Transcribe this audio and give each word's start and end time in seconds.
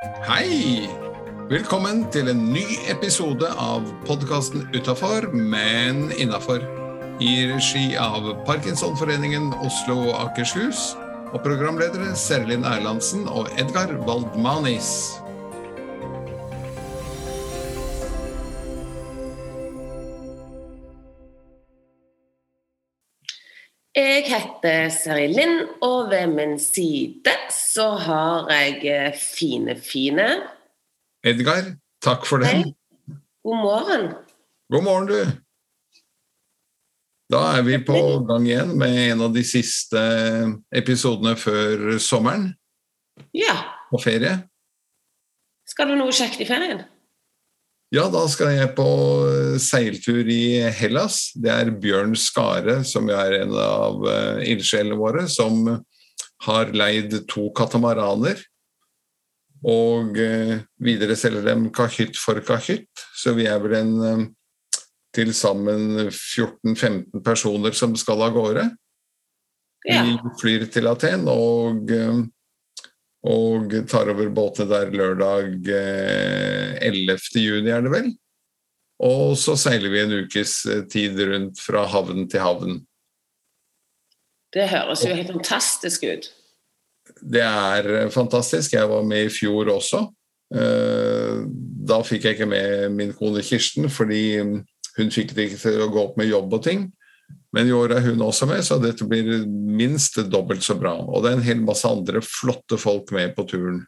Hei! 0.00 0.88
Velkommen 1.50 2.06
til 2.08 2.30
en 2.32 2.38
ny 2.54 2.62
episode 2.88 3.44
av 3.60 3.84
podkasten 4.08 4.62
Utafor, 4.72 5.26
men 5.36 6.06
innafor. 6.16 6.62
I 7.20 7.34
regi 7.50 7.82
av 8.00 8.30
Parkinsonforeningen 8.46 9.50
Oslo 9.60 9.98
og 10.06 10.14
Akershus. 10.22 10.94
Og 11.34 11.44
programledere 11.44 12.14
Serlin 12.16 12.64
Erlandsen 12.64 13.28
og 13.28 13.52
Edgar 13.60 13.92
Waldmanis. 14.08 15.20
Jeg 23.96 24.22
heter 24.30 24.88
Seri 24.94 25.26
Lind, 25.32 25.64
og 25.82 26.10
ved 26.12 26.30
min 26.30 26.58
side 26.62 27.32
så 27.50 27.88
har 27.98 28.50
jeg 28.52 28.84
eh, 28.86 29.16
fine, 29.18 29.74
fine 29.82 30.26
Edgar, 31.26 31.72
takk 32.00 32.22
for 32.24 32.40
det. 32.40 32.48
Hei. 32.54 32.62
God 33.44 33.58
morgen. 33.60 34.06
God 34.72 34.84
morgen, 34.86 35.08
du. 35.10 35.18
Da 37.30 37.40
er 37.58 37.66
vi 37.66 37.76
på 37.86 37.98
gang 38.26 38.46
igjen 38.48 38.70
med 38.78 38.94
en 39.10 39.24
av 39.26 39.34
de 39.34 39.42
siste 39.46 40.00
episodene 40.74 41.34
før 41.38 41.98
sommeren 42.02 42.48
Ja. 43.36 43.58
og 43.92 44.00
ferie. 44.02 44.36
Skal 45.68 45.90
du 45.92 45.98
noe 46.00 46.14
kjekt 46.14 46.40
i 46.42 46.48
ferien? 46.48 46.80
Ja, 47.90 48.04
da 48.06 48.22
skal 48.30 48.52
jeg 48.54 48.70
på 48.76 48.86
seiltur 49.58 50.28
i 50.30 50.60
Hellas. 50.78 51.32
Det 51.34 51.50
er 51.50 51.72
Bjørn 51.74 52.14
Skare, 52.14 52.84
som 52.86 53.10
er 53.10 53.40
en 53.40 53.56
av 53.58 54.04
uh, 54.06 54.38
ildsjelene 54.46 54.98
våre, 54.98 55.24
som 55.26 55.64
har 56.46 56.70
leid 56.70 57.16
to 57.30 57.48
katamaraner. 57.58 58.38
Og 59.66 60.14
uh, 60.22 60.54
videre 60.78 61.18
selger 61.18 61.48
dem 61.50 61.66
kahytt 61.74 62.14
for 62.14 62.38
kahytt. 62.46 63.02
Så 63.18 63.34
vi 63.34 63.48
er 63.50 63.58
vel 63.64 63.74
en 63.80 64.28
til 65.10 65.34
sammen 65.34 66.06
14-15 66.06 67.24
personer 67.26 67.74
som 67.74 67.98
skal 67.98 68.22
av 68.22 68.36
gårde. 68.38 68.68
Ja. 69.90 70.04
Vi 70.06 70.36
flyr 70.38 70.68
til 70.70 70.86
Aten 70.86 71.26
og 71.32 71.90
og 73.26 73.74
tar 73.90 74.08
over 74.12 74.30
båtene 74.32 74.70
der 74.70 74.92
lørdag 74.96 75.68
eh, 75.68 76.78
11. 76.88 77.18
juni, 77.36 77.70
er 77.72 77.84
det 77.84 77.92
vel. 77.92 78.12
Og 79.04 79.36
så 79.40 79.56
seiler 79.60 79.92
vi 79.92 80.00
en 80.02 80.14
ukes 80.24 80.54
eh, 80.68 80.84
tid 80.88 81.20
rundt 81.28 81.60
fra 81.60 81.86
havn 81.88 82.26
til 82.32 82.44
havn. 82.44 82.78
Det 84.50 84.66
høres 84.72 85.04
jo 85.06 85.14
helt 85.14 85.30
fantastisk 85.30 86.04
ut. 86.08 86.30
Det 87.20 87.44
er 87.44 87.90
eh, 87.98 88.10
fantastisk. 88.12 88.72
Jeg 88.76 88.88
var 88.88 89.04
med 89.06 89.28
i 89.28 89.32
fjor 89.32 89.72
også. 89.76 90.06
Eh, 90.54 91.44
Da 91.90 92.00
fikk 92.06 92.24
jeg 92.24 92.36
ikke 92.36 92.46
med 92.46 92.92
min 92.94 93.12
kone 93.16 93.42
Kirsten, 93.42 93.88
fordi 93.90 94.38
hun 94.40 95.12
fikk 95.12 95.32
det 95.34 95.48
ikke 95.48 95.60
til 95.62 95.80
å 95.84 95.90
gå 95.92 96.02
opp 96.02 96.18
med 96.20 96.28
jobb 96.30 96.52
og 96.54 96.64
ting. 96.64 96.88
Men 97.52 97.66
i 97.66 97.72
år 97.74 97.96
er 97.96 98.04
hun 98.04 98.20
også 98.22 98.46
med, 98.46 98.62
så 98.62 98.78
dette 98.78 99.06
blir 99.10 99.46
minst 99.48 100.20
dobbelt 100.30 100.62
så 100.62 100.76
bra. 100.78 100.92
Og 101.02 101.24
det 101.24 101.32
er 101.32 101.38
en 101.38 101.46
hel 101.48 101.62
masse 101.66 101.88
andre 101.88 102.22
flotte 102.22 102.78
folk 102.78 103.10
med 103.16 103.34
på 103.34 103.46
turen. 103.50 103.80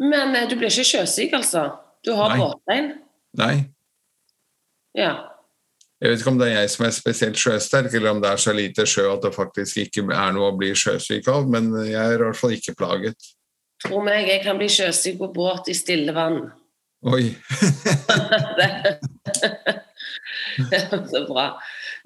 Men 0.00 0.34
eh, 0.34 0.48
du 0.50 0.56
blir 0.58 0.72
ikke 0.72 0.88
sjøsyk, 0.88 1.36
altså? 1.38 1.68
Du 2.04 2.14
har 2.16 2.36
båtbein? 2.38 2.94
Nei, 3.38 3.68
Ja. 4.96 5.12
jeg 6.00 6.10
vet 6.10 6.22
ikke 6.22 6.30
om 6.32 6.38
det 6.40 6.48
er 6.48 6.56
jeg 6.62 6.70
som 6.72 6.86
er 6.86 6.94
spesielt 6.96 7.38
sjøsterk, 7.38 7.92
eller 7.94 8.10
om 8.10 8.22
det 8.22 8.30
er 8.32 8.40
så 8.42 8.52
lite 8.56 8.86
sjø 8.88 9.04
at 9.12 9.22
det 9.22 9.30
faktisk 9.36 9.76
ikke 9.84 10.02
er 10.10 10.32
noe 10.34 10.48
å 10.50 10.56
bli 10.58 10.72
sjøsyk 10.74 11.28
av, 11.30 11.46
men 11.46 11.68
jeg 11.84 12.00
er 12.00 12.16
i 12.16 12.24
hvert 12.24 12.40
fall 12.40 12.56
ikke 12.56 12.74
plaget. 12.74 13.28
Tro 13.84 14.00
meg, 14.02 14.26
jeg 14.26 14.42
kan 14.42 14.58
bli 14.58 14.66
sjøsyk 14.72 15.20
på 15.20 15.30
båt 15.36 15.70
i 15.70 15.76
stille 15.78 16.16
vann. 16.16 16.42
Oi. 17.06 17.30
Det 20.70 20.80
er 20.80 21.06
så 21.08 21.22
bra. 21.28 21.46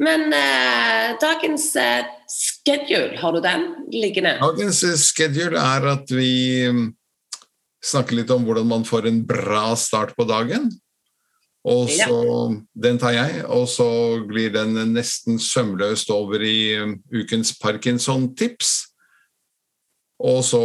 Men 0.02 0.32
eh, 0.34 1.14
dagens 1.22 1.68
eh, 1.76 2.06
schedule, 2.30 3.18
har 3.20 3.34
du 3.34 3.40
den 3.44 3.66
liggende? 3.92 4.36
Dagens 4.42 4.82
schedule 5.04 5.60
er 5.60 5.86
at 5.92 6.10
vi 6.10 6.64
mm, 6.66 6.88
snakker 7.84 8.18
litt 8.18 8.32
om 8.34 8.46
hvordan 8.46 8.66
man 8.70 8.86
får 8.88 9.10
en 9.10 9.20
bra 9.28 9.68
start 9.78 10.16
på 10.18 10.26
dagen. 10.28 10.70
Og 11.64 11.88
så, 11.88 12.16
Den 12.76 12.98
tar 13.00 13.14
jeg, 13.16 13.44
og 13.48 13.64
så 13.72 13.86
glir 14.28 14.50
den 14.52 14.76
nesten 14.92 15.38
sømløst 15.40 16.10
over 16.12 16.42
i 16.44 16.74
mm, 16.76 16.98
ukens 17.22 17.54
Parkinson-tips. 17.60 18.74
Og 20.24 20.42
så 20.46 20.60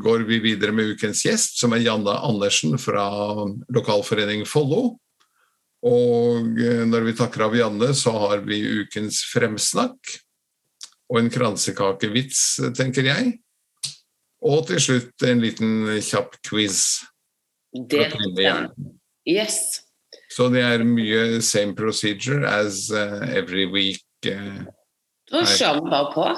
går 0.00 0.24
vi 0.28 0.40
videre 0.42 0.72
med 0.74 0.94
ukens 0.94 1.22
gjest, 1.26 1.58
som 1.60 1.74
er 1.74 1.84
Janne 1.84 2.16
Andersen 2.24 2.78
fra 2.80 3.04
lokalforening 3.72 4.46
Follo. 4.48 4.96
Og 5.86 6.58
eh, 6.58 6.84
når 6.88 7.06
vi 7.06 7.16
takker 7.18 7.46
av 7.46 7.56
Janne, 7.56 7.92
så 7.94 8.14
har 8.26 8.42
vi 8.46 8.60
ukens 8.82 9.22
fremsnakk. 9.30 10.16
Og 11.08 11.20
en 11.22 11.30
kransekakevits, 11.32 12.40
tenker 12.76 13.06
jeg. 13.08 13.36
Og 14.44 14.66
til 14.68 14.82
slutt 14.82 15.26
en 15.26 15.42
liten 15.42 15.86
kjapp 16.04 16.36
quiz. 16.46 17.04
Det 17.72 18.08
Yes. 19.28 19.82
Så 20.32 20.46
det 20.48 20.62
er 20.64 20.84
mye 20.88 21.42
same 21.44 21.74
procedure 21.76 22.46
as 22.48 22.88
uh, 22.90 23.28
every 23.28 23.66
week. 23.66 24.04
Da 24.24 25.42
Nei. 25.42 25.44
kjører 25.44 25.82
vi 25.82 25.90
bare 25.92 26.12
på. 26.14 26.28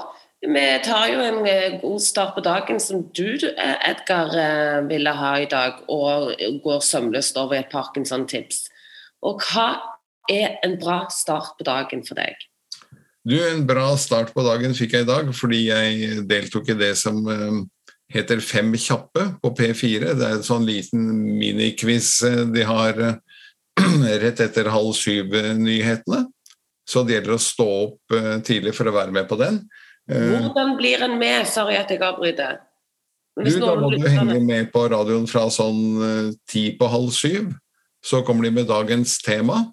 Vi 0.41 0.65
tar 0.85 1.11
jo 1.13 1.21
en 1.21 1.47
eh, 1.47 1.81
god 1.83 2.01
start 2.03 2.35
på 2.35 2.41
dagen 2.41 2.81
som 2.81 3.03
du, 3.13 3.37
eh, 3.37 3.91
Edgar, 3.91 4.33
eh, 4.33 4.81
ville 4.89 5.13
ha 5.13 5.35
i 5.39 5.45
dag, 5.45 5.83
og 5.89 6.33
går 6.65 6.81
sømløst 6.81 7.37
over 7.37 7.59
et 7.59 7.69
Parkinson-tips. 7.71 8.71
Og 9.27 9.43
hva 9.51 9.73
er 10.31 10.61
en 10.65 10.79
bra 10.81 11.03
start 11.13 11.57
på 11.59 11.67
dagen 11.67 12.05
for 12.07 12.19
deg? 12.21 12.39
du, 13.25 13.37
en 13.37 13.67
bra 13.67 13.93
start 14.01 14.33
på 14.35 14.43
dagen 14.47 14.73
fikk 14.77 14.97
jeg 14.97 15.05
i 15.05 15.11
dag, 15.11 15.29
fordi 15.37 15.61
jeg 15.69 16.23
deltok 16.29 16.73
i 16.73 16.79
det 16.81 16.95
som 16.99 17.21
uh, 17.29 17.61
heter 18.11 18.41
Fem 18.41 18.73
kjappe 18.81 19.27
på 19.43 19.53
P4. 19.59 20.15
Det 20.17 20.25
er 20.25 20.39
en 20.39 20.47
sånn 20.47 20.65
liten 20.69 21.05
miniquiz 21.39 22.15
uh, 22.25 22.47
de 22.49 22.65
har 22.67 22.97
uh, 22.97 23.19
rett 24.25 24.41
etter 24.41 24.73
halv 24.73 24.95
syv-nyhetene. 24.97 26.25
Så 26.89 27.05
det 27.07 27.19
gjelder 27.19 27.37
å 27.37 27.43
stå 27.45 27.69
opp 27.71 28.15
tidlig 28.43 28.73
for 28.75 28.89
å 28.91 28.95
være 28.97 29.15
med 29.15 29.29
på 29.31 29.37
den. 29.39 29.61
Hvordan 30.11 30.73
blir 30.75 31.05
en 31.07 31.13
med? 31.21 31.47
Sorry 31.47 31.77
at 31.79 31.93
jeg 31.93 32.03
avbryter. 32.03 32.57
Du, 33.39 33.51
da 33.63 33.75
må 33.79 33.93
du 33.93 34.03
henge 34.11 34.41
med 34.43 34.73
på 34.75 34.83
radioen 34.91 35.29
fra 35.31 35.47
sånn 35.55 35.81
eh, 36.03 36.31
ti 36.51 36.65
på 36.77 36.89
halv 36.91 37.13
syv. 37.15 37.53
Så 38.05 38.23
kommer 38.25 38.47
de 38.47 38.55
med 38.55 38.69
dagens 38.71 39.19
tema 39.25 39.65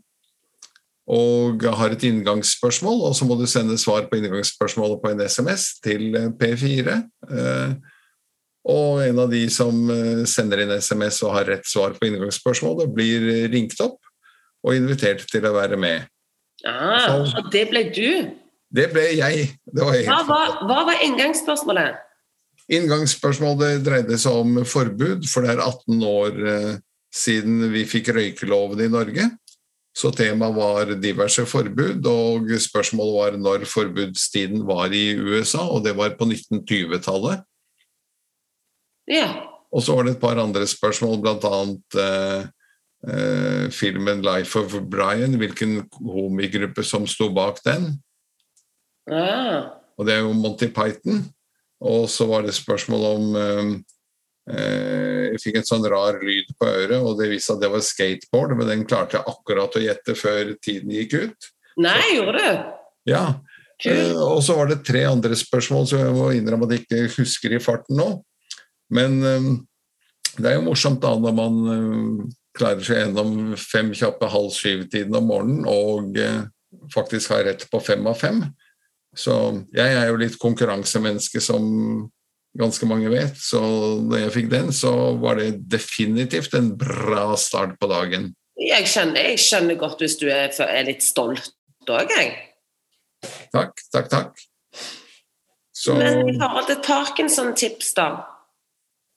og 1.07 1.63
har 1.79 1.93
et 1.95 2.03
inngangsspørsmål, 2.03 3.05
og 3.07 3.13
så 3.15 3.23
må 3.23 3.38
du 3.39 3.45
sende 3.47 3.77
svar 3.79 4.09
på 4.09 4.17
inngangsspørsmålet 4.19 4.99
på 4.99 5.13
en 5.13 5.21
SMS 5.23 5.69
til 5.83 6.09
eh, 6.19 6.33
P4. 6.35 6.97
Eh, 7.31 7.93
Og 8.67 8.99
en 8.99 9.19
av 9.23 9.29
de 9.31 9.45
som 9.47 9.75
eh, 9.93 10.25
sender 10.27 10.65
inn 10.65 10.73
SMS 10.75 11.21
og 11.23 11.38
har 11.38 11.47
rett 11.47 11.67
svar 11.69 11.93
på 11.95 12.09
inngangsspørsmålet, 12.09 12.91
blir 12.91 13.47
ringt 13.53 13.79
opp 13.79 14.01
og 14.67 14.75
invitert 14.75 15.23
til 15.31 15.47
å 15.47 15.53
være 15.55 15.79
med. 15.79 16.09
Ah, 16.67 17.21
og 17.21 17.47
det 17.53 17.69
ble 17.69 17.85
du. 17.95 18.27
Det 18.67 18.89
ble 18.91 19.05
jeg. 19.15 19.47
Det 19.71 19.85
var 19.88 20.01
Hva 20.09 20.19
var, 20.27 20.53
hva 20.67 20.81
var 20.89 21.05
inngangsspørsmålet? 21.05 22.03
Inngangsspørsmålet 22.67 23.85
dreide 23.85 24.19
seg 24.19 24.41
om 24.41 24.59
forbud, 24.67 25.23
for 25.31 25.45
det 25.45 25.53
er 25.53 25.63
18 25.63 26.03
år 26.03 26.41
siden 27.17 27.67
vi 27.73 27.83
fikk 27.89 28.13
røykeloven 28.16 28.85
i 28.85 28.89
Norge. 28.94 29.28
Så 29.97 30.11
temaet 30.13 30.53
var 30.53 30.91
diverse 31.01 31.45
forbud, 31.50 32.05
og 32.05 32.51
spørsmålet 32.61 33.16
var 33.17 33.38
når 33.41 33.66
forbudstiden 33.69 34.61
var 34.67 34.94
i 34.94 35.16
USA, 35.17 35.63
og 35.66 35.88
det 35.88 35.95
var 35.97 36.13
på 36.19 36.27
1920-tallet. 36.29 37.41
Ja. 39.09 39.31
Og 39.74 39.81
så 39.83 39.95
var 39.95 40.06
det 40.06 40.15
et 40.15 40.21
par 40.21 40.38
andre 40.38 40.68
spørsmål, 40.69 41.18
bl.a. 41.24 41.63
Eh, 42.03 42.45
eh, 43.09 43.65
filmen 43.74 44.21
'Life 44.21 44.59
of 44.59 44.77
Brian', 44.86 45.38
hvilken 45.38 45.89
homigruppe 45.97 46.83
som 46.83 47.07
sto 47.07 47.31
bak 47.33 47.63
den. 47.65 47.97
Ja. 49.07 49.71
og 49.97 50.06
det 50.06 50.13
er 50.13 50.19
jo 50.19 50.33
Monty 50.33 50.68
Python. 50.68 51.24
Og 51.81 52.09
så 52.09 52.25
var 52.25 52.41
det 52.41 52.53
spørsmål 52.53 53.06
om 53.15 53.36
eh, 53.36 53.41
eh, 53.41 53.96
Jeg 54.47 55.41
fikk 55.44 55.57
et 55.59 55.67
sånn 55.67 55.83
rar 55.91 56.21
lyd 56.23 56.53
på 56.55 56.69
øret, 56.69 57.01
og 57.01 57.17
det 57.19 57.27
viste 57.33 57.57
at 57.57 57.59
det 57.59 57.69
var 57.73 57.83
skateboard, 57.83 58.53
men 58.55 58.69
den 58.69 58.85
klarte 58.88 59.17
jeg 59.17 59.27
akkurat 59.27 59.75
å 59.75 59.81
gjette 59.83 60.15
før 60.15 60.53
tiden 60.63 60.94
gikk 60.95 61.17
ut. 61.19 61.49
Nei, 61.83 61.99
gjorde 62.15 62.39
du? 62.39 62.61
Ja, 63.11 63.25
Cool. 63.83 64.15
Og 64.17 64.41
så 64.41 64.55
var 64.57 64.71
det 64.71 64.81
tre 64.85 65.03
andre 65.05 65.38
spørsmål 65.38 65.85
som 65.89 66.01
jeg 66.01 66.13
må 66.15 66.31
innrømme 66.33 66.65
at 66.65 66.73
jeg 66.73 66.85
ikke 66.85 67.19
husker 67.19 67.53
i 67.53 67.61
farten 67.61 67.99
nå. 67.99 68.09
Men 68.94 69.17
eh, 69.21 69.49
det 70.38 70.50
er 70.50 70.57
jo 70.57 70.67
morsomt 70.69 71.01
da 71.03 71.13
når 71.19 71.35
man 71.38 71.59
eh, 71.73 72.23
klarer 72.57 72.85
seg 72.85 73.03
gjennom 73.03 73.53
fem 73.61 73.91
kjappe 73.93 74.29
halv 74.33 74.50
syv-tiden 74.55 75.17
om 75.19 75.29
morgenen 75.29 75.67
og 75.69 76.17
eh, 76.17 76.47
faktisk 76.93 77.35
har 77.35 77.45
rett 77.51 77.67
på 77.69 77.81
fem 77.83 78.09
av 78.09 78.17
fem. 78.17 78.41
Så 79.17 79.35
jeg 79.75 79.93
er 79.97 80.09
jo 80.09 80.17
litt 80.21 80.39
konkurransemenneske 80.41 81.41
som 81.41 81.67
ganske 82.57 82.89
mange 82.89 83.12
vet. 83.12 83.38
Så 83.39 83.62
da 84.09 84.24
jeg 84.24 84.33
fikk 84.36 84.51
den, 84.51 84.74
så 84.75 84.92
var 85.21 85.39
det 85.42 85.63
definitivt 85.71 86.56
en 86.57 86.74
bra 86.80 87.30
start 87.39 87.77
på 87.81 87.89
dagen. 87.92 88.31
Jeg 88.57 88.89
skjønner, 88.89 89.31
jeg 89.31 89.42
skjønner 89.42 89.77
godt 89.80 90.01
hvis 90.01 90.18
du 90.18 90.27
er, 90.31 90.50
er 90.65 90.88
litt 90.88 91.06
stolt 91.06 91.54
òg, 91.88 92.09
jeg. 92.12 92.33
Takk, 93.54 93.77
takk, 93.94 94.09
takk. 94.12 94.42
Så, 95.77 95.94
Men 95.95 96.33
i 96.33 96.33
forhold 96.39 96.65
til 96.68 96.81
Parkinson-tips, 96.83 97.94
da? 97.98 98.07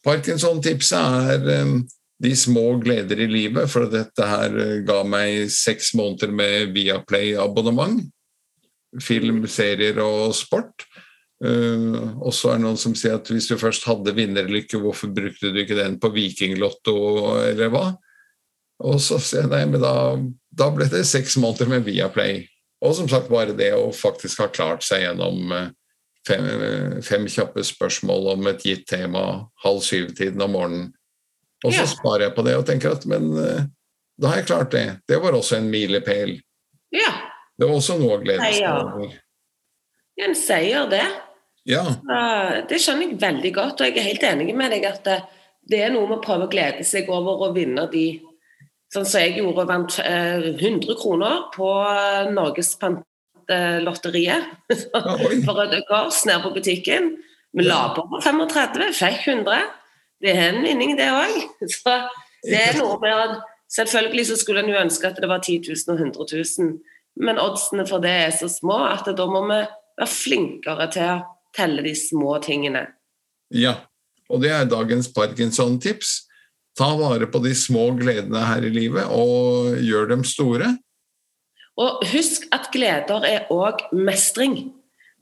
Parkinson-tipset 0.04 1.32
er 1.34 1.64
um, 1.64 1.80
de 2.22 2.34
små 2.36 2.76
gleder 2.84 3.24
i 3.24 3.28
livet, 3.30 3.68
for 3.72 3.88
dette 3.90 4.28
her 4.28 4.54
uh, 4.54 4.76
ga 4.86 5.00
meg 5.08 5.48
seks 5.52 5.94
måneder 5.98 6.32
med 6.36 6.74
Viaplay-abonnement. 6.76 8.04
Film, 9.00 9.44
serier 9.48 9.98
og 10.04 10.34
sport. 10.36 10.84
Uh, 11.40 12.20
og 12.20 12.34
så 12.36 12.52
er 12.52 12.58
det 12.58 12.66
noen 12.66 12.78
som 12.80 12.94
sier 12.98 13.16
at 13.16 13.28
hvis 13.32 13.48
du 13.48 13.56
først 13.60 13.86
hadde 13.88 14.12
vinnerlykke, 14.16 14.80
hvorfor 14.82 15.12
brukte 15.16 15.52
du 15.54 15.62
ikke 15.62 15.78
den 15.78 15.96
på 16.00 16.12
Vikinglotto, 16.12 16.96
eller 17.46 17.72
hva? 17.72 17.86
Og 18.84 19.00
så 19.02 19.18
sier 19.20 19.46
jeg 19.46 19.52
nei, 19.52 19.64
men 19.68 19.82
da, 19.84 19.94
da 20.56 20.70
ble 20.72 20.88
det 20.92 21.02
seks 21.08 21.38
måneder 21.40 21.68
med 21.72 21.84
Viaplay. 21.88 22.42
Og 22.84 22.94
som 22.96 23.08
sagt 23.12 23.28
bare 23.32 23.56
det 23.56 23.72
å 23.76 23.90
faktisk 23.92 24.40
ha 24.40 24.48
klart 24.52 24.84
seg 24.84 25.04
gjennom 25.04 25.52
uh, 25.52 25.68
fem, 26.28 26.46
fem 27.04 27.26
kjappe 27.28 27.64
spørsmål 27.64 28.34
om 28.34 28.52
et 28.52 28.64
gitt 28.64 28.86
tema 28.88 29.24
halv 29.64 29.82
syv-tiden 29.84 30.44
om 30.44 30.56
morgenen. 30.56 30.88
Og 31.64 31.74
så 31.74 31.84
ja. 31.84 31.90
sparer 31.92 32.28
jeg 32.28 32.36
på 32.36 32.44
det 32.46 32.56
og 32.56 32.64
tenker 32.68 32.96
at 32.96 33.04
men 33.08 33.32
uh, 33.36 33.64
da 34.20 34.32
har 34.32 34.42
jeg 34.42 34.50
klart 34.52 34.72
det. 34.76 34.86
Det 35.08 35.16
var 35.20 35.36
også 35.36 35.56
en 35.56 35.72
milepæl. 35.72 36.36
Ja. 36.92 37.10
Det 37.56 37.68
var 37.68 37.76
også 37.76 37.96
noe 38.00 38.16
å 38.18 38.22
glede 38.22 38.52
seg 38.52 38.68
over. 38.68 39.12
En 40.20 40.36
seier, 40.36 40.88
det. 40.92 41.04
Ja. 41.68 41.84
Det 42.68 42.78
skjønner 42.80 43.10
jeg 43.10 43.20
veldig 43.20 43.52
godt, 43.54 43.80
og 43.82 43.86
jeg 43.86 43.98
er 44.00 44.08
helt 44.08 44.26
enig 44.26 44.54
med 44.56 44.72
deg 44.72 44.86
at 44.88 45.06
det 45.70 45.82
er 45.84 45.92
noe 45.92 46.08
med 46.08 46.18
å 46.18 46.24
prøve 46.24 46.48
å 46.48 46.50
glede 46.50 46.86
seg 46.88 47.10
over 47.12 47.46
å 47.46 47.54
vinne 47.56 47.86
de 47.92 48.08
Sånn 48.90 49.04
som 49.06 49.22
jeg 49.22 49.36
gjorde, 49.36 49.68
vant 49.68 50.00
100 50.02 50.58
eh, 50.58 50.96
kroner 50.98 51.44
på 51.54 51.66
Norges 52.34 52.72
Pantelotteriet 52.80 54.48
for 55.44 55.60
Røde 55.60 55.78
økers 55.78 56.24
nede 56.26 56.40
på 56.42 56.50
butikken. 56.56 57.12
Vi 57.54 57.68
la 57.68 57.92
på 57.94 58.02
35, 58.16 58.88
fikk 58.98 59.28
100. 59.30 59.68
Det 60.18 60.34
er 60.34 60.42
en 60.48 60.66
vinning, 60.66 60.96
det 60.98 61.06
òg. 61.06 61.38
Så 61.76 61.94
det 62.42 62.58
er 62.64 62.80
noe 62.80 62.98
med 62.98 63.14
at 63.14 63.38
Selvfølgelig 63.70 64.24
så 64.26 64.36
skulle 64.40 64.64
en 64.64 64.72
jo 64.72 64.78
ønske 64.80 65.06
at 65.06 65.18
det 65.22 65.28
var 65.30 65.44
10 65.46 65.68
000 65.68 65.92
og 65.92 66.00
100 66.02 66.24
000, 66.58 66.70
men 67.22 67.38
oddsene 67.38 67.84
for 67.86 68.02
det 68.02 68.10
er 68.10 68.32
så 68.34 68.48
små 68.50 68.80
at 68.88 69.06
da 69.06 69.26
må 69.30 69.44
vi 69.46 69.58
være 69.60 70.08
flinkere 70.10 70.88
til 70.90 71.06
å 71.06 71.20
telle 71.56 71.84
de 71.84 71.94
små 71.98 72.38
tingene. 72.44 72.86
Ja, 73.50 73.76
og 74.30 74.44
det 74.44 74.52
er 74.54 74.68
dagens 74.70 75.10
Parkinson-tips. 75.14 76.20
Ta 76.78 76.92
vare 76.96 77.26
på 77.30 77.40
de 77.42 77.54
små 77.58 77.88
gledene 77.98 78.42
her 78.46 78.64
i 78.64 78.72
livet, 78.72 79.10
og 79.10 79.80
gjør 79.82 80.12
dem 80.12 80.22
store. 80.26 80.76
Og 81.80 82.04
husk 82.12 82.46
at 82.54 82.68
gleder 82.74 83.26
er 83.26 83.48
òg 83.52 83.88
mestring. 83.96 84.72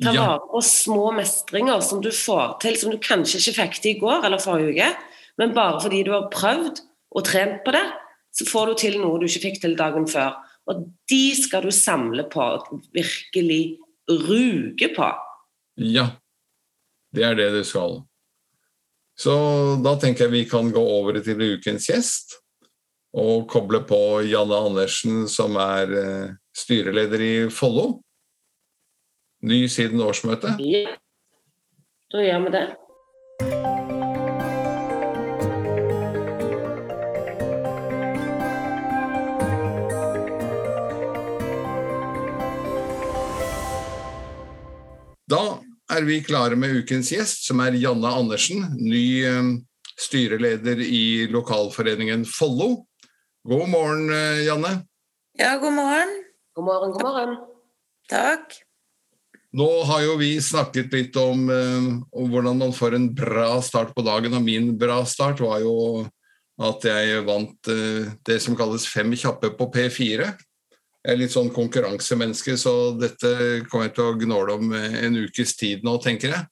Ta 0.03 0.13
ja. 0.15 0.27
vare 0.27 0.43
på 0.51 0.61
små 0.63 1.09
mestringer 1.17 1.81
som 1.83 2.03
du 2.05 2.11
får 2.15 2.59
til, 2.63 2.77
som 2.79 2.93
du 2.93 2.99
kanskje 3.03 3.41
ikke 3.41 3.57
fikk 3.63 3.81
til 3.81 3.97
i 3.97 4.03
går 4.03 4.29
eller 4.29 4.43
forrige 4.43 4.77
uke, 4.77 4.91
men 5.39 5.55
bare 5.57 5.81
fordi 5.83 6.05
du 6.07 6.13
har 6.15 6.29
prøvd 6.35 6.83
og 7.17 7.25
trent 7.27 7.65
på 7.65 7.75
det, 7.75 7.87
så 8.35 8.47
får 8.47 8.71
du 8.71 8.79
til 8.85 8.99
noe 9.01 9.19
du 9.19 9.27
ikke 9.27 9.47
fikk 9.49 9.61
til 9.63 9.75
dagen 9.79 10.07
før. 10.11 10.37
Og 10.69 10.85
de 11.11 11.23
skal 11.35 11.65
du 11.65 11.73
samle 11.75 12.27
på, 12.31 12.45
virkelig 12.95 13.79
ruge 14.29 14.91
på. 14.95 15.09
Ja, 15.79 16.09
det 17.15 17.23
er 17.23 17.37
det 17.39 17.53
du 17.55 17.63
skal. 17.65 18.01
Så 19.19 19.35
da 19.83 19.95
tenker 19.99 20.27
jeg 20.27 20.35
vi 20.35 20.45
kan 20.51 20.73
gå 20.75 20.83
over 20.83 21.21
til 21.23 21.43
ukens 21.55 21.87
gjest. 21.91 22.39
Og 23.19 23.47
koble 23.51 23.81
på 23.89 24.21
Janne 24.29 24.59
Andersen, 24.69 25.23
som 25.31 25.57
er 25.59 25.95
eh, 25.97 26.35
styreleder 26.55 27.23
i 27.25 27.35
Follo. 27.51 28.03
Ny 29.47 29.65
siden 29.71 30.03
årsmøtet. 30.03 30.59
Ja, 30.61 30.99
da 32.13 32.27
gjør 32.27 32.45
vi 32.45 32.55
det. 32.59 32.67
Da 45.29 45.58
er 45.99 46.07
vi 46.07 46.21
klare 46.23 46.57
med 46.59 46.77
ukens 46.79 47.11
gjest, 47.11 47.47
som 47.49 47.63
er 47.65 47.77
Janne 47.79 48.11
Andersen, 48.15 48.63
ny 48.79 49.05
eh, 49.27 49.49
styreleder 49.99 50.81
i 50.85 51.27
lokalforeningen 51.33 52.25
Follo. 52.29 52.85
God 53.49 53.67
morgen, 53.73 54.07
eh, 54.15 54.45
Janne. 54.47 54.73
Ja, 55.39 55.57
god 55.59 55.75
morgen. 55.75 56.15
God 56.55 56.69
morgen, 56.69 56.95
god 56.95 57.07
morgen. 57.07 57.37
Takk. 58.11 58.61
Nå 59.59 59.69
har 59.89 60.05
jo 60.05 60.19
vi 60.21 60.37
snakket 60.45 60.93
litt 60.95 61.19
om, 61.19 61.49
eh, 61.51 61.89
om, 62.13 62.31
hvordan 62.31 62.63
man 62.63 62.75
får 62.77 62.95
en 62.95 63.11
bra 63.15 63.57
start 63.65 63.95
på 63.97 64.05
dagen, 64.07 64.37
og 64.39 64.47
min 64.47 64.77
bra 64.79 65.01
start 65.09 65.43
var 65.43 65.65
jo 65.65 66.07
at 66.59 66.83
jeg 66.83 67.23
vant 67.23 67.69
det 68.27 68.37
som 68.43 68.57
kalles 68.59 68.87
Fem 68.91 69.13
kjappe 69.15 69.53
på 69.55 69.69
P4. 69.71 70.33
Jeg 71.09 71.15
er 71.15 71.21
litt 71.23 71.33
sånn 71.33 71.49
konkurransemenneske, 71.49 72.53
så 72.61 72.93
dette 73.01 73.65
kommer 73.71 73.87
jeg 73.87 73.95
til 73.97 74.05
å 74.05 74.17
gnåle 74.21 74.57
om 74.59 74.75
en 74.77 75.15
ukes 75.23 75.55
tid 75.57 75.81
nå, 75.87 75.95
tenker 76.05 76.35
jeg. 76.35 76.45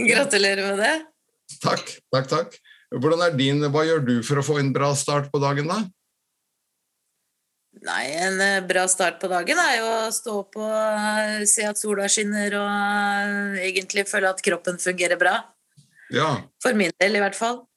Gratulerer 0.00 0.70
med 0.70 0.80
det. 0.80 0.94
Takk, 1.60 2.00
takk, 2.14 2.30
takk. 2.30 2.56
Hvordan 2.96 3.20
er 3.26 3.36
din, 3.36 3.60
Hva 3.68 3.84
gjør 3.84 4.00
du 4.06 4.22
for 4.24 4.40
å 4.40 4.44
få 4.46 4.56
en 4.62 4.72
bra 4.72 4.94
start 4.96 5.28
på 5.28 5.36
dagen, 5.42 5.68
da? 5.68 5.84
Nei, 7.84 8.08
en 8.16 8.40
eh, 8.40 8.64
bra 8.64 8.88
start 8.88 9.20
på 9.20 9.28
dagen 9.28 9.60
er 9.60 9.76
jo 9.82 9.86
å 9.90 10.08
stå 10.14 10.38
opp 10.40 10.56
og 10.56 10.72
eh, 10.72 11.44
se 11.44 11.68
at 11.68 11.76
sola 11.76 12.08
skinner 12.08 12.56
og 12.56 12.72
eh, 12.72 13.68
egentlig 13.68 14.08
føle 14.08 14.32
at 14.32 14.40
kroppen 14.40 14.80
fungerer 14.80 15.20
bra. 15.20 15.44
Ja. 16.08 16.40
For 16.64 16.72
min 16.78 16.92
del, 16.96 17.16
i 17.20 17.22
hvert 17.22 17.36
fall. 17.36 17.68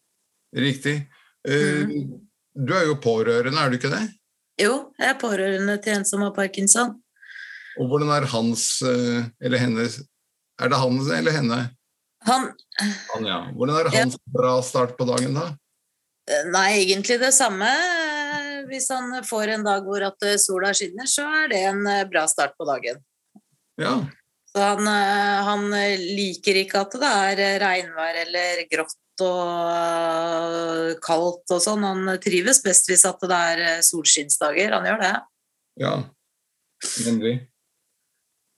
Riktig. 0.56 1.04
Mm. 1.44 2.29
Du 2.60 2.74
er 2.76 2.90
jo 2.90 2.98
pårørende, 3.00 3.56
er 3.56 3.72
du 3.72 3.78
ikke 3.78 3.92
det? 3.94 4.02
Jo, 4.60 4.74
jeg 5.00 5.14
er 5.14 5.20
pårørende 5.20 5.78
til 5.80 5.96
en 5.96 6.06
som 6.08 6.26
har 6.26 6.34
parkinson. 6.36 6.98
Og 7.80 7.88
hvordan 7.88 8.12
er 8.12 8.28
hans 8.28 8.82
eh, 8.84 9.30
eller 9.40 9.62
hennes 9.62 10.02
Er 10.60 10.68
det 10.68 10.80
han 10.82 10.98
eller 11.16 11.32
henne? 11.32 11.60
Han. 12.28 12.50
han 13.14 13.28
ja. 13.30 13.38
Hvordan 13.56 13.78
er 13.80 13.92
hans 13.94 14.18
ja. 14.18 14.32
bra 14.36 14.58
start 14.66 14.98
på 14.98 15.08
dagen, 15.08 15.38
da? 15.40 15.46
Eh, 16.28 16.50
nei, 16.52 16.82
egentlig 16.82 17.16
det 17.22 17.32
samme. 17.32 17.70
Hvis 18.68 18.90
han 18.92 19.22
får 19.24 19.56
en 19.56 19.64
dag 19.64 19.88
hvor 19.88 20.04
at 20.04 20.28
eh, 20.28 20.36
sola 20.36 20.74
skinner, 20.76 21.08
så 21.08 21.30
er 21.46 21.48
det 21.54 21.64
en 21.70 21.88
bra 22.12 22.26
start 22.28 22.60
på 22.60 22.68
dagen. 22.68 23.00
Ja. 23.80 24.02
Så 24.52 24.66
han, 24.66 24.84
han 25.48 25.70
liker 26.02 26.60
ikke 26.66 26.84
at 26.84 27.00
det 27.00 27.16
er 27.40 27.60
regnvær 27.64 28.26
eller 28.26 28.66
grått 28.68 28.98
og 29.26 31.00
kaldt 31.04 31.54
og 31.56 31.62
sånn. 31.64 31.86
Han 31.86 32.16
trives 32.24 32.62
best 32.66 32.90
hvis 32.90 33.06
at 33.10 33.22
det 33.24 33.40
er 33.54 33.64
eh, 33.66 33.84
solskinnsdager. 33.86 34.76
Han 34.78 34.88
gjør 34.90 35.00
det. 35.04 35.14
Ja, 35.80 35.94
nemlig. 37.06 37.36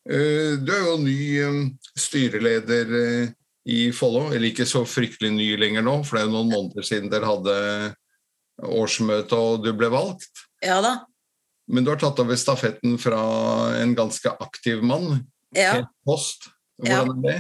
Eh, 0.10 0.58
du 0.62 0.72
er 0.74 0.84
jo 0.88 0.98
ny 1.04 1.20
eh, 1.42 1.62
styreleder 2.00 2.96
i 3.70 3.82
Follo. 3.96 4.30
Eller 4.32 4.52
ikke 4.52 4.70
så 4.70 4.84
fryktelig 4.88 5.34
ny 5.36 5.50
lenger 5.62 5.86
nå, 5.86 6.00
for 6.06 6.18
det 6.18 6.24
er 6.24 6.30
jo 6.30 6.36
noen 6.38 6.54
måneder 6.54 6.88
siden 6.88 7.12
dere 7.14 7.30
hadde 7.30 7.58
årsmøte 8.62 9.38
og 9.38 9.66
du 9.66 9.72
ble 9.78 9.90
valgt. 9.94 10.46
Ja 10.62 10.82
da. 10.84 11.00
Men 11.72 11.86
du 11.86 11.94
har 11.94 12.02
tatt 12.02 12.20
over 12.20 12.38
stafetten 12.40 12.98
fra 13.00 13.22
en 13.80 13.94
ganske 13.96 14.34
aktiv 14.44 14.82
mann. 14.84 15.24
Ja. 15.56 15.86
Post. 16.08 16.50
Hvordan 16.82 17.14
er 17.16 17.26
det? 17.26 17.40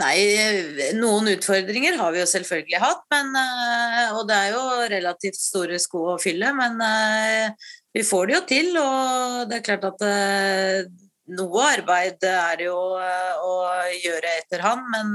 Nei, 0.00 0.92
noen 0.96 1.28
utfordringer 1.34 1.98
har 2.00 2.14
vi 2.14 2.22
jo 2.22 2.28
selvfølgelig 2.30 2.80
hatt, 2.80 3.02
men, 3.12 3.34
eh, 3.36 4.14
og 4.16 4.24
det 4.30 4.38
er 4.38 4.54
jo 4.54 4.62
relativt 4.94 5.36
store 5.36 5.80
sko 5.82 6.14
å 6.14 6.18
fylle. 6.22 6.54
Men 6.56 6.80
eh, 6.86 7.68
vi 7.92 8.04
får 8.06 8.30
det 8.30 8.36
jo 8.36 8.42
til, 8.48 8.70
og 8.80 9.50
det 9.50 9.58
er 9.58 9.66
klart 9.66 9.84
at 9.90 10.04
eh, 10.06 10.88
noe 11.36 11.66
arbeid 11.74 12.24
er 12.26 12.64
jo 12.64 12.76
å 12.96 13.56
gjøre 14.00 14.32
etter 14.40 14.64
han, 14.64 14.80
men 14.90 15.12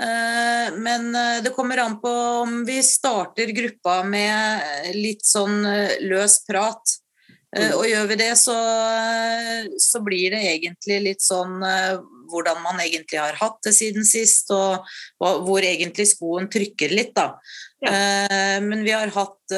Eh, 0.00 0.74
men 0.74 1.14
eh, 1.14 1.42
det 1.42 1.50
kommer 1.50 1.78
an 1.78 2.00
på 2.00 2.10
om 2.42 2.64
vi 2.64 2.82
starter 2.82 3.46
gruppa 3.46 4.02
med 4.02 4.60
litt 4.94 5.24
sånn 5.24 5.64
eh, 5.66 5.96
løs 6.02 6.42
prat. 6.46 7.00
Og 7.54 7.84
gjør 7.86 8.08
vi 8.10 8.14
det, 8.18 8.32
så, 8.34 8.54
så 9.78 10.00
blir 10.02 10.32
det 10.34 10.40
egentlig 10.56 10.96
litt 11.04 11.20
sånn 11.22 11.60
hvordan 12.30 12.60
man 12.64 12.82
egentlig 12.84 13.20
har 13.20 13.38
hatt 13.40 13.58
det 13.66 13.74
siden 13.76 14.06
sist, 14.08 14.50
og 14.54 14.84
hvor 15.18 15.64
egentlig 15.64 16.06
skoen 16.10 16.50
trykker 16.52 16.94
litt, 16.94 17.14
da. 17.16 17.32
Ja. 17.84 18.60
Men 18.64 18.80
vi 18.86 18.94
har 18.96 19.10
hatt 19.12 19.54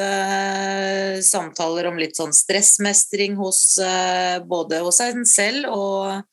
samtaler 1.23 1.87
om 1.87 1.99
litt 2.01 2.17
sånn 2.19 2.33
stressmestring 2.35 3.37
hos 3.39 3.77
både 4.49 4.81
hos 4.83 4.99
en 5.05 5.23
selv 5.29 5.69
og 5.71 6.25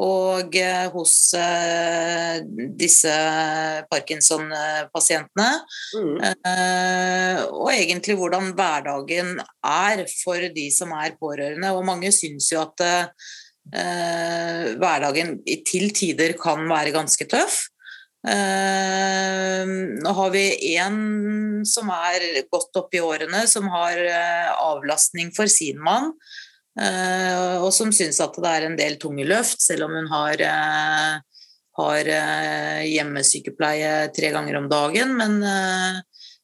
og 0.00 0.56
eh, 0.56 0.86
hos 0.92 1.14
disse 2.80 3.12
Parkinson-pasientene. 3.90 5.50
Mm. 5.92 6.16
Og 7.52 7.68
egentlig 7.74 8.16
hvordan 8.20 8.52
hverdagen 8.56 9.36
er 9.60 10.04
for 10.22 10.48
de 10.56 10.66
som 10.72 10.94
er 10.96 11.16
pårørende. 11.20 11.74
Og 11.76 11.84
mange 11.86 12.12
syns 12.14 12.48
jo 12.54 12.62
at 12.64 12.86
uh, 13.70 14.64
hverdagen 14.80 15.36
til 15.68 15.92
tider 15.94 16.34
kan 16.40 16.66
være 16.70 16.94
ganske 16.96 17.28
tøff. 17.30 17.68
nå 18.22 20.10
har 20.14 20.28
vi 20.30 20.42
en 20.78 20.98
som 21.66 21.88
er 21.90 22.44
godt 22.52 22.78
opp 22.78 22.94
i 22.94 23.00
årene, 23.02 23.40
som 23.50 23.66
har 23.72 23.98
avlastning 24.62 25.32
for 25.34 25.50
sin 25.50 25.80
mann. 25.82 26.12
Eh, 26.80 27.60
og 27.60 27.68
som 27.76 27.92
syns 27.92 28.20
at 28.24 28.38
det 28.40 28.48
er 28.48 28.66
en 28.66 28.78
del 28.78 28.96
tunge 29.00 29.26
løft, 29.28 29.60
selv 29.60 29.88
om 29.88 29.96
hun 29.98 30.08
har, 30.12 30.40
eh, 30.40 31.42
har 31.78 32.12
eh, 32.16 32.84
hjemmesykepleie 32.88 34.08
tre 34.16 34.32
ganger 34.32 34.56
om 34.60 34.70
dagen. 34.72 35.16
Men, 35.18 35.40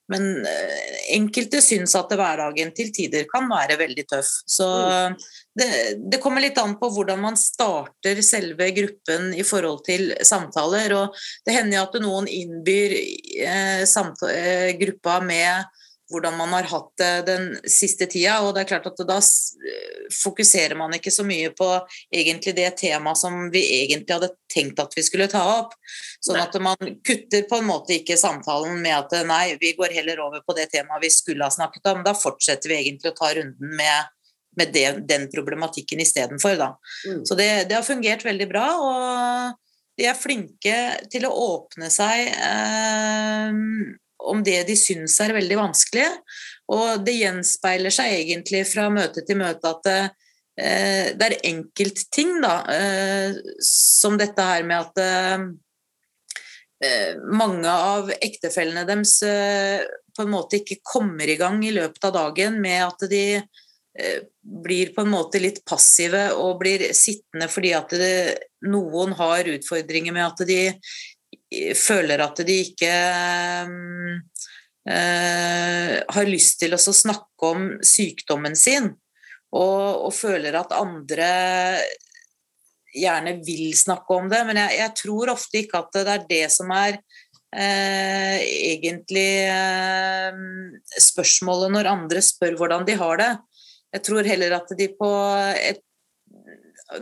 men 0.08 0.46
enkelte 1.12 1.60
syns 1.64 1.94
at 1.98 2.12
hverdagen 2.16 2.72
til 2.76 2.92
tider 2.94 3.26
kan 3.30 3.48
være 3.50 3.78
veldig 3.80 4.04
tøff. 4.08 4.30
Så 4.48 4.68
det, 5.58 5.68
det, 5.98 6.20
kommer 6.22 6.42
litt 6.44 6.58
an 6.60 6.76
på 6.80 6.90
hvordan 6.94 7.20
man 7.22 7.38
starter 7.40 8.20
selve 8.24 8.70
gruppen 8.76 9.32
i 9.36 9.44
forhold 9.46 9.82
til 9.88 10.12
samtaler. 10.24 10.94
Og 10.96 11.18
det 11.46 11.56
hender 11.56 11.82
at 11.84 11.98
noen 12.02 12.28
innbyr 12.30 12.94
eh, 13.44 14.76
gruppa 14.80 15.18
med 15.24 15.77
hvordan 16.10 16.36
man 16.36 16.52
har 16.56 16.68
hatt 16.70 16.90
det 17.00 17.12
den 17.26 17.46
siste 17.68 18.06
tida. 18.10 18.38
Og 18.44 18.54
det 18.54 18.64
er 18.64 18.70
klart 18.70 18.88
at 18.90 19.00
da 19.08 19.18
fokuserer 20.22 20.76
man 20.78 20.94
ikke 20.96 21.12
så 21.12 21.24
mye 21.26 21.50
på 21.56 21.68
egentlig 22.14 22.54
det 22.56 22.70
temaet 22.80 23.20
som 23.20 23.48
vi 23.52 23.62
egentlig 23.82 24.16
hadde 24.16 24.30
tenkt 24.52 24.80
at 24.82 24.96
vi 24.96 25.04
skulle 25.04 25.28
ta 25.30 25.42
opp. 25.58 25.76
Sånn 26.24 26.40
at 26.40 26.56
man 26.62 26.96
kutter 27.06 27.44
på 27.50 27.60
en 27.60 27.68
måte 27.68 27.98
ikke 27.98 28.18
samtalen 28.20 28.80
med 28.82 28.96
at 28.96 29.28
nei, 29.28 29.58
vi 29.60 29.74
går 29.78 29.94
heller 30.00 30.24
over 30.24 30.44
på 30.46 30.56
det 30.58 30.70
temaet 30.72 31.04
vi 31.04 31.12
skulle 31.12 31.44
ha 31.44 31.52
snakket 31.52 31.92
om. 31.92 32.02
Da 32.06 32.16
fortsetter 32.16 32.72
vi 32.72 32.80
egentlig 32.80 33.12
å 33.12 33.18
ta 33.18 33.32
runden 33.36 33.76
med, 33.78 34.10
med 34.58 34.74
det, 34.74 34.88
den 35.10 35.28
problematikken 35.32 36.00
istedenfor. 36.04 36.60
Mm. 37.04 37.24
Så 37.28 37.36
det, 37.38 37.50
det, 37.68 37.78
har 37.78 37.86
fungert 37.86 38.24
veldig 38.24 38.50
bra. 38.50 38.68
og 38.80 39.64
de 39.98 40.06
er 40.06 40.14
flinke 40.14 40.74
til 41.10 41.24
å 41.26 41.34
åpne 41.34 41.88
seg 41.90 42.28
eh, 42.30 43.56
om 44.30 44.42
det 44.44 44.62
de 44.68 44.76
syns 44.78 45.18
er 45.25 45.37
veldig 45.37 45.58
vanskelig. 45.58 46.08
Og 46.75 47.04
det 47.04 47.16
gjenspeiler 47.16 47.94
seg 47.94 48.14
egentlig 48.18 48.64
fra 48.68 48.88
møte 48.92 49.25
til 49.25 49.40
møte 49.40 49.70
at 49.70 49.87
det, 49.87 50.00
eh, 50.61 51.06
det 51.16 51.30
er 51.30 51.38
enkeltting, 51.52 52.37
da, 52.44 52.58
eh, 52.75 53.38
som 53.64 54.18
dette 54.20 54.50
her 54.50 54.66
med 54.68 54.85
at 54.85 55.00
eh, 56.85 57.16
mange 57.25 57.70
av 57.70 58.12
ektefellene 58.20 58.85
deres 58.88 59.16
eh, 59.26 59.87
på 60.18 60.26
en 60.26 60.35
måte 60.35 60.61
ikke 60.61 60.82
kommer 60.82 61.30
i 61.30 61.38
gang 61.38 61.62
i 61.64 61.75
løpet 61.75 62.04
av 62.08 62.16
dagen 62.16 62.61
med 62.61 62.82
at 62.85 63.04
de 63.11 63.25
eh, 63.38 64.20
blir 64.42 64.92
på 64.94 65.04
en 65.04 65.12
måte 65.12 65.40
litt 65.42 65.62
passive 65.68 66.28
og 66.37 66.58
blir 66.62 66.88
sittende 66.97 67.49
fordi 67.52 67.73
at 67.78 67.94
det, 67.94 68.16
noen 68.66 69.14
har 69.18 69.49
utfordringer 69.54 70.16
med 70.16 70.26
at 70.26 70.44
de 70.49 70.61
føler 71.78 72.23
at 72.25 72.40
de 72.47 72.57
ikke 72.67 72.93
uh, 74.88 75.95
har 76.14 76.28
lyst 76.28 76.59
til 76.62 76.76
å 76.76 76.81
snakke 76.81 77.52
om 77.52 77.71
sykdommen 77.85 78.57
sin, 78.59 78.90
og, 79.49 80.05
og, 80.05 80.12
føler 80.12 80.59
at 80.59 80.75
andre 80.76 81.31
gjerne 82.93 83.38
vil 83.47 83.73
snakke 83.76 84.17
om 84.17 84.28
det. 84.28 84.43
Men 84.49 84.61
jeg, 84.61 84.76
jeg 84.83 84.97
tror 85.00 85.33
ofte 85.33 85.62
ikke 85.62 85.81
at 85.81 85.97
det 85.97 86.14
er 86.14 86.26
det 86.28 86.45
som 86.52 86.73
er 86.76 86.99
uh, 87.00 88.38
egentlig 88.45 89.49
uh, 89.49 90.33
spørsmålet 91.00 91.76
når 91.78 91.93
andre 91.95 92.25
spør 92.25 92.59
hvordan 92.61 92.88
de 92.88 92.99
har 93.00 93.23
det. 93.23 93.33
Jeg 93.97 94.05
tror 94.05 94.28
heller 94.28 94.52
at 94.59 94.73
de 94.76 94.90
på 94.99 95.12
et 95.57 95.81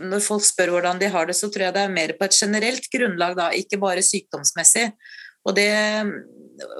når 0.03 0.23
folk 0.23 0.45
spør 0.45 0.73
hvordan 0.75 0.99
de 0.99 1.09
har 1.11 1.29
det, 1.29 1.37
så 1.37 1.49
tror 1.51 1.67
jeg 1.67 1.77
det 1.77 1.85
er 1.85 1.93
mer 1.93 2.13
på 2.17 2.27
et 2.27 2.35
generelt 2.35 2.89
grunnlag, 2.93 3.37
da, 3.39 3.51
ikke 3.55 3.79
bare 3.81 4.05
sykdomsmessig. 4.05 4.89
Og 5.47 5.55
det, 5.55 5.69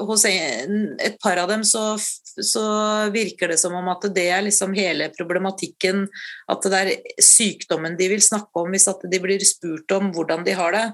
hos 0.09 0.25
et 0.27 1.15
par 1.23 1.39
av 1.39 1.47
dem 1.51 1.63
så, 1.67 1.93
så, 1.99 2.65
virker 3.13 3.53
det 3.53 3.59
som 3.61 3.77
om 3.79 3.87
at 3.93 4.09
det 4.15 4.25
er 4.33 4.43
liksom 4.43 4.75
hele 4.75 5.07
problematikken. 5.15 6.03
At 6.51 6.67
det 6.67 6.81
er 6.81 7.23
sykdommen 7.23 7.95
de 7.99 8.09
vil 8.11 8.23
snakke 8.23 8.59
om 8.59 8.75
hvis 8.75 8.89
de 9.07 9.23
blir 9.23 9.47
spurt 9.47 9.95
om 9.95 10.11
hvordan 10.15 10.43
de 10.47 10.57
har 10.57 10.75
det. 10.75 10.85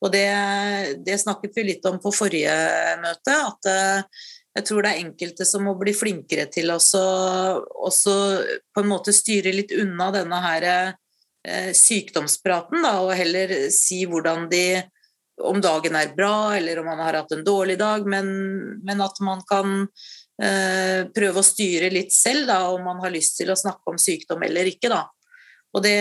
Og 0.00 0.14
det, 0.14 0.28
det 1.04 1.20
snakket 1.20 1.58
vi 1.58 1.68
litt 1.72 1.88
om 1.90 1.98
på 2.00 2.14
forrige 2.14 2.54
møte. 3.02 3.34
at 3.34 3.68
eh, 3.68 4.24
jeg 4.56 4.66
tror 4.66 4.82
det 4.82 4.92
er 4.92 5.04
enkelte 5.04 5.46
som 5.46 5.66
må 5.66 5.74
bli 5.78 5.92
flinkere 5.94 6.48
til 6.50 6.72
å 6.72 6.78
på 6.80 8.82
en 8.82 8.88
måte 8.88 9.14
styre 9.14 9.52
litt 9.54 9.74
unna 9.76 10.08
denne 10.14 10.40
her 10.42 10.66
sykdomspraten, 11.72 12.82
da, 12.84 12.98
og 13.04 13.14
heller 13.16 13.52
si 13.72 14.02
hvordan 14.10 14.48
de 14.50 14.80
om 15.44 15.60
dagen 15.62 15.96
er 15.98 16.14
bra, 16.16 16.56
eller 16.56 16.80
om 16.80 16.88
man 16.90 17.02
har 17.02 17.20
hatt 17.20 17.32
en 17.34 17.44
dårlig 17.46 17.78
dag, 17.78 18.06
men, 18.10 18.28
men 18.84 19.02
at 19.04 19.20
man 19.24 19.42
kan 19.48 19.84
eh, 20.42 21.06
prøve 21.14 21.42
å 21.42 21.46
styre 21.46 21.92
litt 21.94 22.14
selv, 22.14 22.48
da, 22.50 22.58
om 22.72 22.82
man 22.86 23.02
har 23.04 23.14
lyst 23.14 23.38
til 23.38 23.52
å 23.52 23.58
snakke 23.58 23.92
om 23.92 24.00
sykdom 24.02 24.42
eller 24.46 24.70
ikke. 24.72 24.90
Da. 24.92 25.04
Og 25.76 25.84
det, 25.84 25.98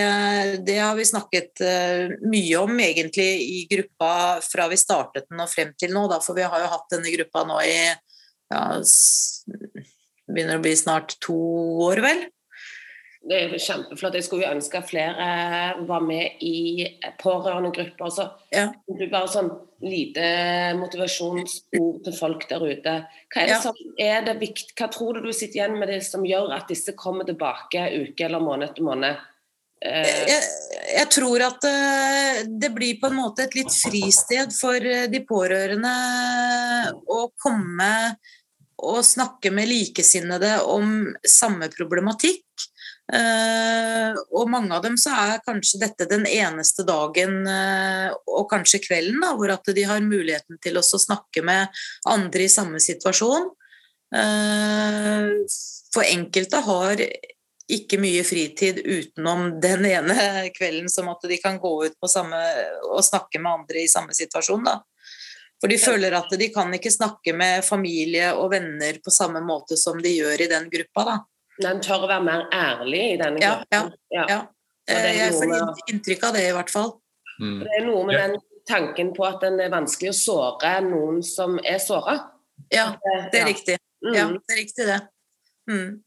det 0.65 0.77
har 0.79 0.95
vi 0.95 1.05
snakket 1.05 1.59
uh, 1.59 2.15
mye 2.31 2.59
om 2.61 2.79
egentlig 2.79 3.27
i 3.43 3.57
gruppa 3.69 4.39
fra 4.39 4.69
vi 4.71 4.79
startet 4.79 5.27
den 5.27 5.43
og 5.43 5.51
frem 5.51 5.73
til 5.77 5.91
nå, 5.93 6.05
da, 6.07 6.21
for 6.23 6.37
vi 6.37 6.45
har 6.47 6.63
jo 6.63 6.69
hatt 6.71 6.87
denne 6.95 7.11
gruppa 7.13 7.43
nå 7.45 7.59
i 7.65 7.75
ja, 8.47 8.61
begynner 10.27 10.55
å 10.55 10.63
bli 10.63 10.71
snart 10.79 11.17
to 11.23 11.35
år, 11.89 11.99
vel. 12.05 12.23
Det 13.27 13.37
er 13.43 13.55
kjempeflott. 13.59 14.15
Jeg 14.15 14.23
skulle 14.23 14.45
jo 14.45 14.55
ønske 14.55 14.81
flere 14.87 15.27
var 15.87 16.03
med 16.05 16.39
i 16.43 16.87
pårørendegrupper. 17.19 18.11
Så 18.13 18.29
Ja. 18.51 18.71
du 18.87 19.07
bare 19.09 19.27
sånn 19.27 19.51
lite 19.81 20.73
motivasjonsord 20.79 22.03
til 22.03 22.13
folk 22.13 22.47
der 22.49 22.63
ute. 22.63 22.93
Hva 23.33 23.41
er 23.41 23.47
det 23.47 23.57
Ja. 23.57 23.61
som 23.61 23.75
er 23.99 24.21
det 24.21 24.39
vikt, 24.39 24.73
Hva 24.75 24.87
tror 24.89 25.13
du 25.13 25.21
du 25.21 25.33
sitter 25.33 25.59
igjen 25.59 25.79
med 25.79 25.89
det 25.89 26.03
som 26.05 26.23
gjør 26.23 26.55
at 26.55 26.67
disse 26.67 26.95
kommer 26.95 27.25
tilbake 27.25 27.91
uke 28.09 28.21
eller 28.25 28.39
måned 28.39 28.69
etter 28.69 28.83
måned? 28.83 29.17
Eh, 29.79 30.25
jeg, 30.27 30.41
jeg 30.97 31.09
tror 31.13 31.43
at 31.45 31.65
eh, 31.69 32.39
det 32.49 32.71
blir 32.73 32.97
på 32.99 33.11
en 33.11 33.19
måte 33.19 33.43
et 33.45 33.53
litt 33.53 33.69
fristed 33.69 34.53
for 34.55 34.73
eh, 34.81 35.05
de 35.11 35.19
pårørende 35.21 35.91
å 37.05 37.27
komme 37.37 37.91
og 38.81 39.03
snakke 39.05 39.51
med 39.53 39.69
likesinnede 39.69 40.55
om 40.65 41.13
samme 41.25 41.69
problematikk. 41.73 42.45
Eh, 43.07 44.17
og 44.35 44.49
mange 44.51 44.75
av 44.75 44.83
dem 44.83 44.97
så 44.99 45.13
er 45.15 45.43
kanskje 45.45 45.79
dette 45.85 46.09
den 46.11 46.25
eneste 46.27 46.83
dagen 46.87 47.39
eh, 47.47 48.09
og 48.27 48.49
kanskje 48.51 48.81
kvelden 48.83 49.23
da, 49.23 49.31
hvor 49.39 49.53
at 49.53 49.71
de 49.71 49.85
har 49.87 50.03
muligheten 50.03 50.59
til 50.63 50.79
å 50.79 50.83
snakke 50.83 51.43
med 51.47 51.71
andre 52.09 52.47
i 52.47 52.51
samme 52.51 52.81
situasjon. 52.83 53.47
Eh, 54.15 55.31
for 55.93 56.03
enkelte 56.03 56.61
har 56.67 57.03
ikke 57.67 57.99
mye 57.99 58.23
fritid 58.27 58.79
utenom 58.83 59.57
den 59.63 59.87
ene 59.87 60.47
kvelden 60.55 60.91
som 60.91 61.07
at 61.11 61.23
de 61.27 61.39
kan 61.39 61.59
gå 61.59 61.71
ut 61.87 61.97
på 61.99 62.11
samme, 62.11 62.39
og 62.91 63.03
snakke 63.03 63.39
med 63.43 63.61
andre 63.61 63.83
i 63.83 63.91
samme 63.91 64.15
situasjon. 64.15 64.67
Da. 64.67 64.77
For 65.59 65.71
de 65.71 65.79
føler 65.81 66.15
at 66.15 66.31
de 66.39 66.51
kan 66.53 66.71
ikke 66.75 66.93
snakke 66.93 67.33
med 67.35 67.65
familie 67.67 68.29
og 68.35 68.51
venner 68.53 68.99
på 69.03 69.11
samme 69.11 69.41
måte 69.43 69.79
som 69.79 69.99
de 70.03 70.13
gjør 70.15 70.45
i 70.45 70.51
den 70.51 70.69
gruppa. 70.71 71.07
Da. 71.07 71.17
Men 71.63 71.79
tør 71.81 72.03
å 72.05 72.09
være 72.11 72.23
mer 72.23 72.43
ærlig 72.53 73.03
i 73.13 73.17
denne 73.17 73.41
Ja, 73.41 73.55
gruppen. 73.57 73.93
Ja. 74.13 74.25
ja. 74.29 74.39
det 74.87 74.95
er 74.95 75.07
Eh, 75.07 75.17
Jeg 75.17 75.33
får 75.33 75.47
med- 75.49 75.81
inntrykk 75.91 76.23
av 76.23 76.33
det, 76.33 76.43
i 76.49 76.53
hvert 76.53 76.69
fall. 76.69 76.91
Mm. 77.41 77.59
Det 77.63 77.69
er 77.79 77.85
noe 77.85 78.05
med 78.05 78.15
Ja. 78.15 78.27
den 78.27 78.37
tanken 78.67 79.13
på 79.15 79.25
at 79.27 79.39
det 79.41 79.59
er 79.65 79.69
vanskelig 79.69 80.09
å 80.09 80.19
såre 80.21 80.81
noen 80.83 81.23
som 81.23 81.57
er 81.63 81.79
såra. 81.79 82.29
Ja, 82.71 82.95
det 83.31 83.41
er 83.41 83.45
riktig. 83.45 83.77
Mm. 84.03 84.13
Ja, 84.15 84.27
det 84.27 84.49
er 84.49 84.61
riktig 84.61 84.85
det. 84.85 85.01
Mm. 85.69 86.01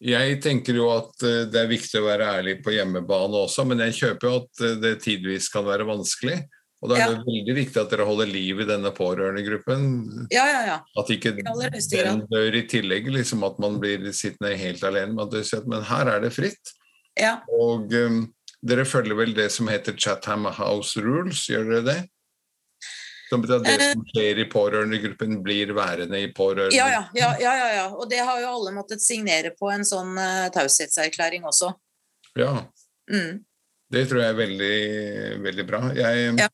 Jeg 0.00 0.40
tenker 0.42 0.74
jo 0.76 0.90
at 0.92 1.22
eh, 1.22 1.44
det 1.48 1.56
er 1.56 1.68
viktig 1.70 2.00
å 2.00 2.04
være 2.06 2.26
ærlig 2.40 2.62
på 2.62 2.70
hjemmebane 2.74 3.34
også, 3.46 3.64
men 3.66 3.78
jeg 3.78 3.92
kjøper 3.96 4.28
jo 4.28 4.36
at 4.36 4.60
eh, 4.60 4.74
det 4.80 4.94
tidvis 5.02 5.48
kan 5.52 5.64
være 5.64 5.86
vanskelig. 5.88 6.42
Og 6.84 6.90
da 6.92 6.96
er 7.00 7.14
det 7.14 7.24
veldig 7.24 7.54
viktig 7.56 7.80
at 7.80 7.90
dere 7.90 8.04
holder 8.04 8.28
liv 8.28 8.60
i 8.60 8.66
denne 8.68 8.90
pårørendegruppen. 8.94 9.86
Ja, 10.30 10.44
ja, 10.50 10.58
ja. 10.68 10.74
At 11.00 11.08
ikke 11.10 11.32
den 11.38 12.20
dør 12.30 12.54
i 12.58 12.64
tillegg, 12.68 13.08
liksom 13.10 13.42
at 13.48 13.56
man 13.62 13.78
blir 13.80 14.04
sittende 14.12 14.52
helt 14.60 14.84
alene. 14.84 15.14
med 15.16 15.34
at, 15.34 15.66
Men 15.66 15.82
her 15.88 16.06
er 16.16 16.20
det 16.20 16.32
fritt. 16.36 16.74
ja. 17.18 17.38
Og 17.48 17.92
um, 17.96 18.26
dere 18.66 18.84
følger 18.84 19.14
vel 19.16 19.32
det 19.34 19.50
som 19.52 19.68
heter 19.68 19.96
Chatham 19.96 20.44
House 20.44 21.00
Rules, 21.00 21.46
gjør 21.48 21.64
dere 21.70 21.82
det? 21.86 21.98
Som 23.30 23.42
betyr 23.42 23.56
at 23.56 23.64
det 23.64 23.80
Eh. 23.80 23.92
som 23.92 24.04
skjer 24.12 24.38
i 24.38 24.44
pårørendegruppen, 24.50 25.42
blir 25.42 25.72
værende 25.74 26.20
i 26.22 26.28
pårørende... 26.32 26.76
Ja, 26.76 26.86
ja, 26.92 27.02
ja, 27.14 27.32
ja, 27.40 27.54
ja, 27.56 27.68
ja. 27.74 27.86
Og 27.96 28.08
det 28.10 28.20
har 28.22 28.38
jo 28.40 28.52
alle 28.52 28.70
måttet 28.76 29.00
signere 29.02 29.50
på 29.58 29.72
en 29.72 29.82
sånn 29.84 30.12
uh, 30.18 30.48
taushetserklæring 30.54 31.42
også. 31.48 31.72
Ja, 32.36 32.66
Mm. 33.10 33.44
det 33.90 34.08
tror 34.10 34.18
jeg 34.20 34.28
er 34.30 34.38
veldig, 34.38 35.42
veldig 35.42 35.66
bra. 35.66 35.80
Jeg, 35.94 36.38
Ja. 36.38 36.48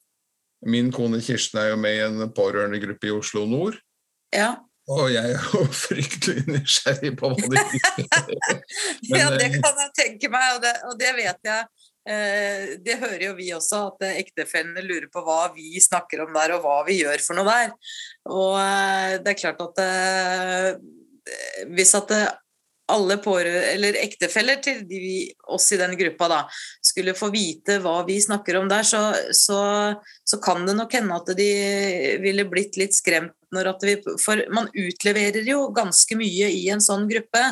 Min 0.62 0.92
kone 0.94 1.20
Kirsten 1.24 1.60
er 1.62 1.72
jo 1.72 1.78
med 1.80 1.96
i 1.96 2.04
en 2.06 2.28
pårørendegruppe 2.34 3.08
i 3.08 3.14
Oslo 3.14 3.46
nord. 3.50 3.78
Ja. 4.34 4.54
Og 4.90 5.12
jeg 5.12 5.36
er 5.36 5.46
jo 5.52 5.62
fryktelig 5.86 6.44
nysgjerrig 6.48 7.14
på 7.18 7.30
hva 7.30 7.52
de 7.54 7.62
gjør. 7.78 8.28
Men, 9.10 9.16
ja, 9.18 9.30
det 9.34 9.48
eh, 9.48 9.56
kan 9.58 9.80
jeg 9.84 9.94
tenke 9.98 10.30
meg, 10.32 10.56
og 10.56 10.62
det, 10.64 10.74
og 10.88 10.98
det 11.00 11.14
vet 11.18 11.50
jeg. 11.50 11.66
Eh, 12.02 12.72
det 12.82 12.98
hører 12.98 13.28
jo 13.28 13.34
vi 13.38 13.52
også, 13.54 13.84
at 13.92 14.08
eh, 14.08 14.18
ektefellene 14.24 14.82
lurer 14.82 15.06
på 15.12 15.22
hva 15.22 15.44
vi 15.54 15.78
snakker 15.82 16.24
om 16.24 16.34
der, 16.34 16.56
og 16.56 16.66
hva 16.66 16.80
vi 16.88 16.98
gjør 17.02 17.22
for 17.22 17.38
noe 17.38 17.46
der. 17.46 17.74
Og 18.30 18.58
eh, 18.58 19.18
det 19.22 19.34
er 19.34 19.40
klart 19.44 19.62
at 19.62 19.82
eh, 19.86 20.70
hvis 21.70 21.94
at 21.98 22.10
eh, 22.16 22.30
alle 22.90 23.16
pårørende, 23.22 23.68
eller 23.76 23.98
ektefeller 24.02 24.58
til 24.64 24.82
de, 24.88 25.30
oss 25.54 25.68
i 25.72 25.78
den 25.80 25.94
gruppa 25.98 26.28
da, 26.28 26.40
skulle 26.84 27.14
få 27.16 27.30
vite 27.32 27.78
hva 27.84 28.00
vi 28.08 28.18
snakker 28.20 28.58
om 28.58 28.68
der, 28.70 28.82
så, 28.86 29.04
så, 29.36 29.60
så 30.24 30.40
kan 30.42 30.66
det 30.66 30.74
nok 30.76 30.92
hende 30.98 31.16
at 31.16 31.30
de 31.38 31.52
ville 32.22 32.48
blitt 32.50 32.76
litt 32.80 32.96
skremt 32.96 33.36
når 33.52 33.68
at 33.74 33.82
vi 33.84 33.94
For 34.20 34.40
man 34.54 34.70
utleverer 34.72 35.44
jo 35.44 35.66
ganske 35.76 36.16
mye 36.16 36.48
i 36.56 36.66
en 36.72 36.80
sånn 36.80 37.04
gruppe. 37.10 37.42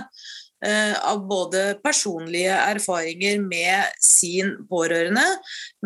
eh, 0.64 0.94
av 1.08 1.26
både 1.28 1.78
personlige 1.84 2.52
erfaringer 2.52 3.40
med 3.40 3.96
sin 4.00 4.56
pårørende, 4.68 5.24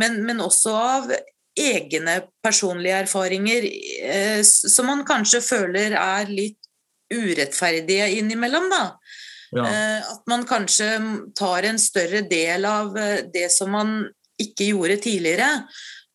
men, 0.01 0.23
men 0.27 0.43
også 0.43 0.75
av 0.75 1.13
egne 1.55 2.17
personlige 2.43 3.05
erfaringer 3.05 3.69
eh, 4.03 4.43
som 4.43 4.91
man 4.91 5.05
kanskje 5.07 5.43
føler 5.45 5.95
er 5.95 6.31
litt 6.31 6.59
urettferdige 7.15 8.09
innimellom, 8.19 8.67
da. 8.73 8.83
Ja. 9.55 9.65
Eh, 9.71 10.11
At 10.13 10.23
man 10.27 10.47
kanskje 10.47 10.89
tar 11.39 11.63
en 11.63 11.79
større 11.79 12.25
del 12.31 12.65
av 12.65 12.97
eh, 12.99 13.21
det 13.33 13.51
som 13.53 13.71
man 13.75 14.01
ikke 14.41 14.73
gjorde 14.73 14.99
tidligere. 15.05 15.51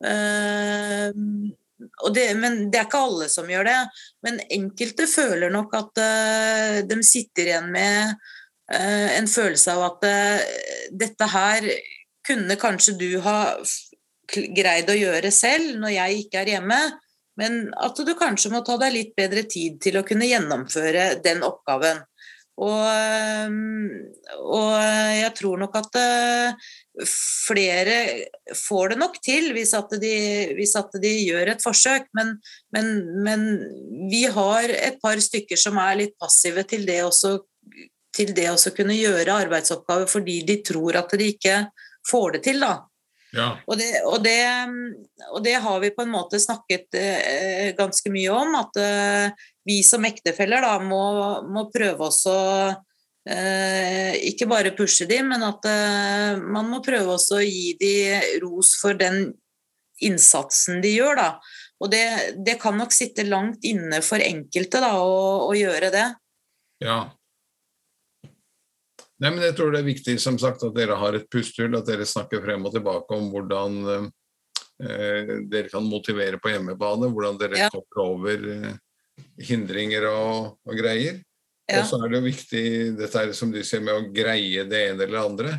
Eh, 0.06 1.12
det, 2.12 2.26
men 2.36 2.66
det 2.72 2.82
er 2.82 2.88
ikke 2.90 3.06
alle 3.08 3.30
som 3.32 3.48
gjør 3.48 3.70
det. 3.70 3.78
Men 4.28 4.42
enkelte 4.52 5.08
føler 5.08 5.54
nok 5.54 5.78
at 5.80 6.02
de 6.90 6.98
sitter 7.08 7.54
igjen 7.54 7.70
med 7.72 8.18
en 8.70 9.30
følelse 9.32 9.72
av 9.72 9.86
at 9.86 10.04
dette 10.92 11.30
her 11.32 11.70
kunne 12.28 12.58
kanskje 12.60 12.98
du 13.00 13.08
ha 13.24 13.38
greid 14.28 14.92
å 14.92 14.98
gjøre 15.00 15.32
selv 15.32 15.80
når 15.80 15.96
jeg 15.96 16.26
ikke 16.26 16.44
er 16.44 16.52
hjemme. 16.58 16.82
Men 17.40 17.62
at 17.80 18.04
du 18.04 18.12
kanskje 18.20 18.52
må 18.52 18.60
ta 18.68 18.76
deg 18.82 18.98
litt 18.98 19.16
bedre 19.16 19.46
tid 19.48 19.80
til 19.80 20.02
å 20.02 20.04
kunne 20.04 20.28
gjennomføre 20.28 21.14
den 21.24 21.48
oppgaven. 21.48 22.04
Og, 22.60 23.54
og 24.44 24.74
jeg 25.16 25.32
tror 25.38 25.62
nok 25.62 25.78
at 25.80 26.00
øh, 26.02 27.06
flere 27.48 28.00
får 28.68 28.94
det 28.94 29.00
nok 29.00 29.16
til 29.24 29.54
hvis 29.56 29.72
at 29.78 29.94
de, 30.02 30.16
hvis 30.58 30.76
at 30.76 30.98
de 31.00 31.14
gjør 31.30 31.54
et 31.54 31.64
forsøk, 31.64 32.10
men, 32.20 32.36
men, 32.76 32.90
men 33.24 33.46
vi 34.12 34.26
har 34.28 34.68
et 34.76 35.00
par 35.00 35.24
stykker 35.24 35.60
som 35.60 35.80
er 35.80 36.02
litt 36.02 36.18
passive 36.20 36.68
til 36.68 36.84
det 36.90 37.00
også 37.08 37.38
til 38.16 38.34
det 38.36 38.50
også 38.50 38.74
kunne 38.76 38.98
gjøre 38.98 39.38
arbeidsoppgaver 39.46 40.10
fordi 40.10 40.42
de 40.48 40.60
tror 40.66 40.98
at 41.00 41.14
de 41.14 41.32
ikke 41.32 41.58
får 42.10 42.38
det 42.38 42.44
til. 42.50 42.64
da. 42.66 42.89
Ja. 43.36 43.52
Og 43.70 43.78
det, 43.78 43.90
og, 44.10 44.18
det, 44.26 44.40
og 45.30 45.44
det 45.46 45.56
har 45.62 45.80
vi 45.84 45.92
på 45.94 46.06
en 46.06 46.14
måte 46.14 46.40
snakket 46.42 46.98
eh, 46.98 47.72
ganske 47.78 48.12
mye 48.14 48.34
om, 48.34 48.56
at 48.58 48.80
eh, 48.82 49.50
vi 49.70 49.82
som 49.86 50.06
ektefeller 50.08 50.66
da 50.66 50.78
må, 50.82 51.04
må 51.46 51.68
prøve 51.74 52.08
også 52.08 52.38
eh, 53.30 54.18
ikke 54.32 54.50
bare 54.50 54.74
pushe 54.78 55.06
de, 55.10 55.22
men 55.26 55.46
at 55.46 55.70
eh, 55.70 56.42
man 56.42 56.72
må 56.72 56.82
prøve 56.86 57.20
også 57.20 57.38
å 57.38 57.46
gi 57.46 57.76
de 57.82 57.94
ros 58.42 58.74
for 58.82 58.98
den 58.98 59.28
innsatsen 60.02 60.82
de 60.82 60.96
gjør. 60.96 61.20
da. 61.20 61.30
Og 61.84 61.94
det, 61.94 62.04
det 62.46 62.58
kan 62.62 62.78
nok 62.80 62.94
sitte 62.96 63.28
langt 63.28 63.64
inne 63.68 64.02
for 64.06 64.24
enkelte 64.24 64.82
da, 64.84 64.96
å, 65.00 65.46
å 65.48 65.54
gjøre 65.56 65.94
det. 65.94 66.08
Ja. 66.84 67.04
Nei, 69.20 69.32
men 69.34 69.44
jeg 69.44 69.56
tror 69.58 69.74
det 69.74 69.82
er 69.82 69.90
viktig 69.90 70.16
som 70.24 70.38
sagt 70.40 70.64
at 70.64 70.76
dere 70.76 70.96
har 70.96 71.18
et 71.18 71.28
pustehull, 71.32 71.76
at 71.76 71.88
dere 71.90 72.08
snakker 72.08 72.40
frem 72.44 72.66
og 72.66 72.76
tilbake 72.76 73.18
om 73.18 73.26
hvordan 73.34 73.80
eh, 74.80 75.34
dere 75.52 75.72
kan 75.72 75.84
motivere 75.84 76.40
på 76.40 76.54
hjemmebane, 76.54 77.10
hvordan 77.12 77.40
dere 77.42 77.66
Ja. 77.66 77.70
kommer 77.74 78.06
over 78.06 78.46
eh, 78.54 78.78
hindringer 79.50 80.08
og, 80.08 80.60
og 80.64 80.78
greier. 80.80 81.20
Ja. 81.70 81.82
Og 81.82 81.90
så 81.90 82.00
er 82.00 82.10
det 82.10 82.18
jo 82.22 82.26
viktig, 82.30 82.64
dette 82.98 83.26
er 83.26 83.34
som 83.38 83.52
du 83.52 83.60
sier, 83.62 83.84
med 83.84 83.98
å 83.98 84.08
greie 84.14 84.64
det 84.66 84.86
ene 84.90 85.04
eller 85.04 85.18
det 85.18 85.26
andre. 85.26 85.58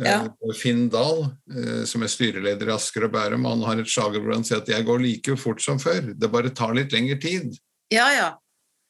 Eh, 0.00 0.08
Ja. 0.08 0.52
Finn 0.56 0.88
Dahl, 0.88 1.26
eh, 1.52 1.82
som 1.84 2.02
er 2.02 2.10
styreleder 2.10 2.70
i 2.70 2.74
Asker 2.74 3.04
og 3.06 3.12
Bærum, 3.12 3.44
han 3.44 3.62
har 3.68 3.82
et 3.82 3.92
slagord 3.92 4.24
hvor 4.24 4.34
han 4.34 4.44
sier 4.44 4.62
at 4.62 4.68
'jeg 4.72 4.86
går 4.88 5.04
like 5.04 5.36
fort 5.36 5.60
som 5.60 5.78
før', 5.78 6.14
det 6.18 6.32
bare 6.32 6.48
tar 6.50 6.72
litt 6.74 6.92
lengre 6.92 7.20
tid. 7.20 7.52
Ja, 7.92 8.08
ja. 8.16 8.30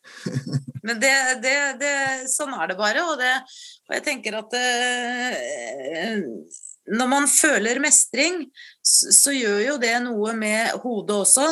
Men 0.87 0.99
det, 0.99 1.43
det, 1.43 1.79
det, 1.79 1.95
sånn 2.31 2.55
er 2.55 2.73
det 2.73 2.77
bare. 2.79 3.03
Og, 3.07 3.19
det, 3.19 3.35
og 3.93 3.99
jeg 3.99 4.05
tenker 4.07 4.39
at 4.39 4.55
eh, 4.57 6.23
når 6.97 7.09
man 7.11 7.27
føler 7.29 7.81
mestring, 7.83 8.47
så, 8.81 9.35
gjør 9.37 9.59
jo 9.67 9.75
det 9.83 9.93
noe 10.07 10.33
med 10.33 10.73
hodet 10.81 11.19
også. 11.27 11.45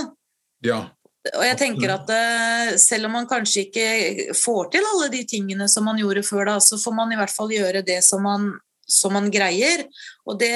Ja. 0.64 0.86
Og 1.34 1.44
jeg 1.44 1.58
tenker 1.60 1.92
at 1.92 2.08
eh, 2.16 2.70
selv 2.80 3.10
om 3.10 3.18
man 3.18 3.28
kanskje 3.28 3.66
ikke 3.66 4.32
får 4.40 4.70
til 4.72 4.88
alle 4.88 5.10
de 5.12 5.20
tingene 5.28 5.68
som 5.68 5.84
man 5.84 6.00
gjorde 6.00 6.24
før, 6.24 6.46
da, 6.48 6.56
så 6.64 6.80
får 6.80 6.96
man 6.96 7.12
i 7.12 7.18
hvert 7.20 7.34
fall 7.34 7.52
gjøre 7.52 7.84
det 7.84 7.98
som 8.06 8.24
man, 8.24 8.48
som 8.88 9.12
man 9.12 9.28
greier. 9.32 9.84
Og 10.24 10.40
det, 10.40 10.54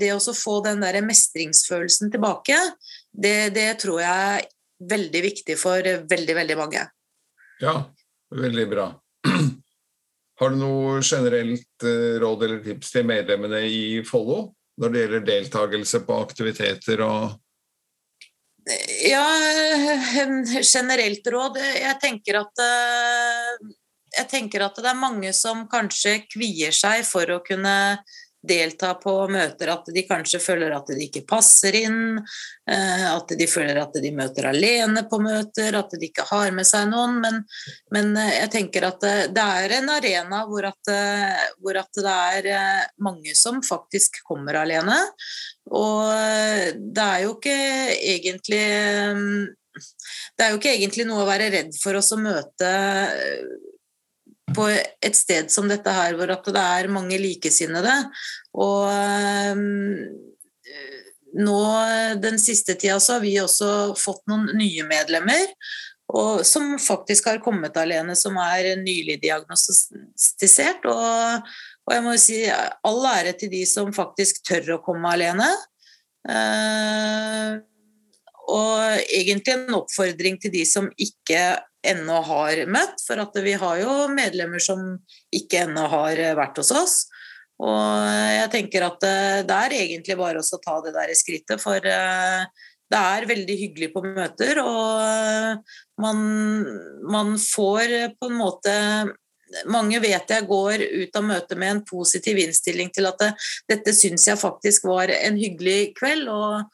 det 0.00 0.14
å 0.16 0.20
få 0.32 0.62
den 0.64 0.80
der 0.80 1.02
mestringsfølelsen 1.04 2.14
tilbake, 2.14 2.56
det, 3.12 3.52
det 3.52 3.74
tror 3.84 4.00
jeg 4.00 4.38
er 4.38 4.48
veldig 4.88 5.22
viktig 5.28 5.60
for 5.60 5.84
veldig, 5.84 6.40
veldig 6.40 6.56
mange. 6.56 6.88
Ja, 7.60 7.76
veldig 8.32 8.66
bra. 8.72 8.88
Har 10.38 10.54
du 10.54 10.60
noe 10.60 11.00
generelt 11.02 11.86
eh, 11.86 12.14
råd 12.22 12.46
eller 12.46 12.62
tips 12.64 12.94
til 12.94 13.06
medlemmene 13.08 13.64
i 13.66 13.82
Follo 14.06 14.52
når 14.78 14.94
det 14.94 15.02
gjelder 15.02 15.26
deltakelse 15.26 16.04
på 16.06 16.22
aktiviteter 16.22 17.02
og 17.06 17.36
Ja, 19.08 19.24
generelt 20.60 21.26
råd 21.32 21.56
Jeg 21.56 21.94
tenker 22.02 22.42
at 22.42 22.64
jeg 24.18 24.28
tenker 24.30 24.64
at 24.64 24.78
det 24.78 24.88
er 24.90 24.98
mange 24.98 25.32
som 25.36 25.66
kanskje 25.70 26.20
kvier 26.30 26.74
seg 26.74 27.04
for 27.08 27.28
å 27.32 27.42
kunne 27.44 27.74
delta 28.42 28.92
på 28.94 29.12
møter, 29.30 29.70
at 29.72 29.88
de 29.94 30.04
kanskje 30.06 30.40
føler 30.42 30.74
at 30.76 30.90
de 30.92 31.00
ikke 31.08 31.24
passer 31.28 31.74
inn, 31.80 32.18
eh, 32.70 33.06
at 33.10 33.34
de 33.38 33.48
føler 33.50 33.80
at 33.82 33.98
de 33.98 34.12
møter 34.14 34.48
alene 34.50 35.02
på 35.10 35.20
møter, 35.22 35.74
at 35.78 35.94
de 35.98 36.08
ikke 36.08 36.26
har 36.30 36.52
med 36.54 36.68
seg 36.68 36.88
noen. 36.92 37.18
Men, 37.24 37.42
men 37.94 38.14
eh, 38.16 38.36
jeg 38.44 38.52
tenker 38.54 38.88
at 38.88 39.04
det 39.34 39.44
er 39.44 39.76
en 39.80 39.92
arena 39.96 40.44
hvor 40.48 40.70
at, 40.70 40.92
eh, 40.92 41.44
hvor 41.62 41.80
at, 41.82 41.90
det 41.98 42.50
er 42.54 42.90
mange 43.02 43.34
som 43.34 43.62
faktisk 43.64 44.20
kommer 44.28 44.60
alene. 44.60 44.96
Og 45.74 46.06
det 46.78 47.04
er 47.04 47.24
jo 47.24 47.34
ikke 47.34 47.56
egentlig 47.98 48.66
det 50.38 50.44
er 50.44 50.52
jo 50.52 50.58
ikke 50.58 50.72
egentlig 50.74 51.04
noe 51.06 51.22
å 51.22 51.28
være 51.28 51.50
redd 51.52 51.74
for 51.78 51.98
oss 51.98 52.12
å 52.14 52.20
møte 52.20 52.70
på 54.56 54.68
et 54.70 55.16
sted 55.16 55.50
som 55.52 55.68
dette 55.70 55.92
her, 55.92 56.16
hvor 56.16 56.30
det 56.30 56.62
er 56.62 56.90
mange 56.92 57.18
likesinnede. 57.20 57.94
Og 58.58 58.88
um, 58.88 60.06
nå 61.38 61.60
den 62.22 62.40
siste 62.40 62.74
tida 62.78 62.98
så 63.02 63.18
har 63.18 63.24
vi 63.24 63.36
også 63.42 63.94
fått 63.98 64.24
noen 64.30 64.50
nye 64.58 64.86
medlemmer. 64.88 65.54
Og, 66.08 66.40
som 66.48 66.78
faktisk 66.80 67.26
har 67.28 67.42
kommet 67.44 67.76
alene, 67.76 68.14
som 68.16 68.38
er 68.40 68.70
nylig 68.80 69.18
diagnostisert. 69.20 70.86
Og, 70.88 71.50
og 71.84 71.92
jeg 71.92 72.04
må 72.06 72.14
si 72.20 72.38
all 72.48 73.02
ære 73.10 73.34
til 73.36 73.52
de 73.52 73.64
som 73.68 73.92
faktisk 73.92 74.40
tør 74.48 74.78
å 74.78 74.82
komme 74.86 75.12
alene. 75.12 75.50
Uh, 76.28 77.60
og 78.48 79.04
egentlig 79.12 79.52
en 79.52 79.76
oppfordring 79.82 80.38
til 80.40 80.54
de 80.54 80.64
som 80.68 80.88
ikke 80.96 81.42
ennå 81.86 82.22
har 82.26 82.64
møtt, 82.70 83.02
for 83.06 83.20
at 83.22 83.36
vi 83.44 83.54
har 83.58 83.82
jo 83.82 83.92
medlemmer 84.12 84.62
som 84.62 84.82
ikke 85.34 85.66
ennå 85.66 85.86
har 85.92 86.22
vært 86.38 86.58
hos 86.62 86.72
oss. 86.74 86.96
Og 87.58 88.08
jeg 88.30 88.50
tenker 88.54 88.86
at 88.86 89.04
eh, 89.06 89.44
det 89.46 89.60
er 89.66 89.76
egentlig 89.80 90.18
bare 90.18 90.42
å 90.42 90.62
ta 90.62 90.78
det 90.84 90.94
der 90.94 91.10
i 91.10 91.18
skrittet, 91.18 91.62
for 91.62 91.82
eh, 91.82 92.44
det 92.88 92.98
er 92.98 93.28
veldig 93.28 93.56
hyggelig 93.62 93.88
på 93.92 94.02
møter, 94.06 94.60
og 94.62 95.72
man, 96.00 96.20
man 97.04 97.34
får 97.42 98.14
på 98.16 98.30
en 98.30 98.38
måte 98.38 98.76
mange 99.68 99.96
vet 100.04 100.28
jeg 100.28 100.46
går 100.48 100.82
ut 100.84 101.14
av 101.16 101.24
møtet 101.24 101.56
med 101.60 101.70
en 101.72 101.84
positiv 101.88 102.36
innstilling 102.40 102.90
til 102.92 103.08
at 103.08 103.20
det, 103.22 103.30
dette 103.70 103.94
syns 103.96 104.26
jeg 104.28 104.40
faktisk 104.40 104.84
var 104.88 105.08
en 105.14 105.38
hyggelig 105.40 105.94
kveld. 105.98 106.28
og 106.28 106.68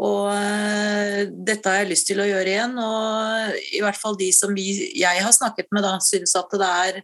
og 0.00 0.30
uh, 0.32 1.22
dette 1.28 1.68
har 1.68 1.82
jeg 1.82 1.90
lyst 1.90 2.08
til 2.08 2.22
å 2.22 2.28
gjøre 2.28 2.52
igjen. 2.54 2.76
Og 2.80 3.56
i 3.76 3.82
hvert 3.84 4.00
fall 4.00 4.16
de 4.20 4.30
som 4.32 4.54
vi, 4.56 4.70
jeg 4.96 5.24
har 5.24 5.34
snakket 5.36 5.68
med, 5.74 5.84
da, 5.84 5.98
syns 6.04 6.32
at 6.40 6.54
det 6.60 6.70
er 6.70 7.00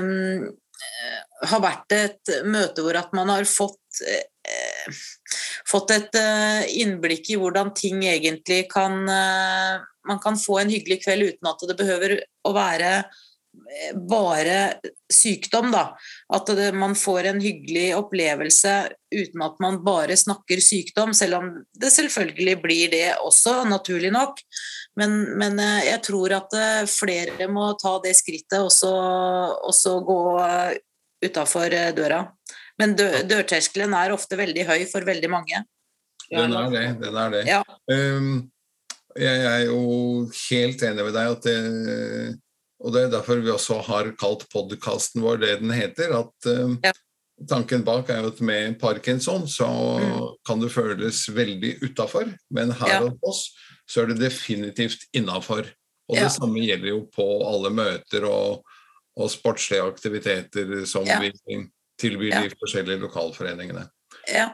um, 0.00 0.46
har 1.44 1.60
vært 1.64 1.92
et 1.96 2.32
møte 2.48 2.84
hvor 2.84 2.96
at 2.98 3.12
man 3.16 3.30
har 3.32 3.44
fått 3.48 4.00
uh, 4.00 5.02
fått 5.68 5.92
et 5.94 6.16
uh, 6.20 6.64
innblikk 6.72 7.30
i 7.32 7.38
hvordan 7.40 7.72
ting 7.76 8.02
egentlig 8.08 8.66
kan 8.72 8.98
Man 10.04 10.18
kan 10.20 10.36
få 10.36 10.58
en 10.60 10.68
hyggelig 10.68 10.98
kveld 11.00 11.24
uten 11.30 11.48
at 11.48 11.62
det 11.64 11.76
behøver 11.78 12.12
å 12.44 12.50
være 12.52 12.90
bare 14.08 14.58
sykdom, 15.12 15.70
da. 15.72 15.84
At 16.34 16.50
det, 16.56 16.70
man 16.76 16.94
får 16.98 17.30
en 17.30 17.40
hyggelig 17.42 17.88
opplevelse 17.96 18.74
uten 19.14 19.44
at 19.46 19.60
man 19.62 19.80
bare 19.86 20.16
snakker 20.18 20.62
sykdom, 20.62 21.14
selv 21.14 21.38
om 21.38 21.50
det 21.80 21.92
selvfølgelig 21.94 22.56
blir 22.62 22.92
det 22.94 23.06
også, 23.22 23.62
naturlig 23.68 24.12
nok. 24.14 24.40
Men, 24.98 25.16
men 25.38 25.58
eh, 25.62 25.88
jeg 25.90 26.02
tror 26.06 26.36
at 26.36 26.56
eh, 26.58 26.86
flere 26.90 27.48
må 27.50 27.72
ta 27.80 27.96
det 28.04 28.14
skrittet 28.18 28.60
og 28.62 28.72
så 29.74 29.94
gå 30.06 30.20
utafor 31.24 31.74
eh, 31.74 31.92
døra. 31.96 32.24
Men 32.78 32.96
dø, 32.98 33.06
dørterskelen 33.30 33.94
er 33.96 34.14
ofte 34.14 34.38
veldig 34.38 34.66
høy 34.66 34.80
for 34.90 35.06
veldig 35.06 35.30
mange. 35.30 35.62
Den 36.30 36.54
er 36.56 36.70
det. 36.72 36.86
Den 37.02 37.20
er 37.20 37.34
det. 37.34 37.44
Ja. 37.46 37.60
Um, 37.90 38.50
jeg 39.14 39.42
er 39.46 39.60
jo 39.68 39.82
helt 40.48 40.82
enig 40.82 41.04
med 41.06 41.14
deg 41.14 41.34
at 41.36 41.44
det 41.46 41.58
og 42.84 42.92
Det 42.92 43.06
er 43.06 43.14
derfor 43.14 43.40
vi 43.40 43.52
også 43.52 43.80
har 43.86 44.10
kalt 44.20 44.44
podkasten 44.52 45.24
vår 45.24 45.40
det 45.40 45.54
den 45.62 45.72
heter. 45.72 46.12
at 46.20 46.48
uh, 46.50 46.76
ja. 46.84 46.92
Tanken 47.50 47.82
bak 47.82 48.10
er 48.12 48.20
jo 48.22 48.30
at 48.30 48.40
med 48.46 48.76
parkinson 48.78 49.48
så 49.50 49.66
mm. 49.66 50.18
kan 50.46 50.60
det 50.62 50.70
føles 50.70 51.24
veldig 51.34 51.72
utafor, 51.82 52.28
men 52.54 52.70
her 52.78 52.92
ja. 52.92 53.00
hos 53.02 53.16
oss 53.26 53.40
så 53.90 54.04
er 54.04 54.12
det 54.12 54.20
definitivt 54.22 55.08
innafor. 55.12 55.66
Og 56.06 56.14
ja. 56.14 56.28
det 56.28 56.34
samme 56.36 56.62
gjelder 56.62 56.92
jo 56.92 57.00
på 57.10 57.26
alle 57.48 57.72
møter 57.74 58.28
og, 58.28 58.62
og 59.18 59.32
sportslige 59.32 59.82
aktiviteter 59.82 60.84
som 60.86 61.08
vi 61.08 61.32
tilbyr 62.00 62.38
de 62.44 62.54
forskjellige 62.60 63.02
lokalforeningene. 63.02 63.88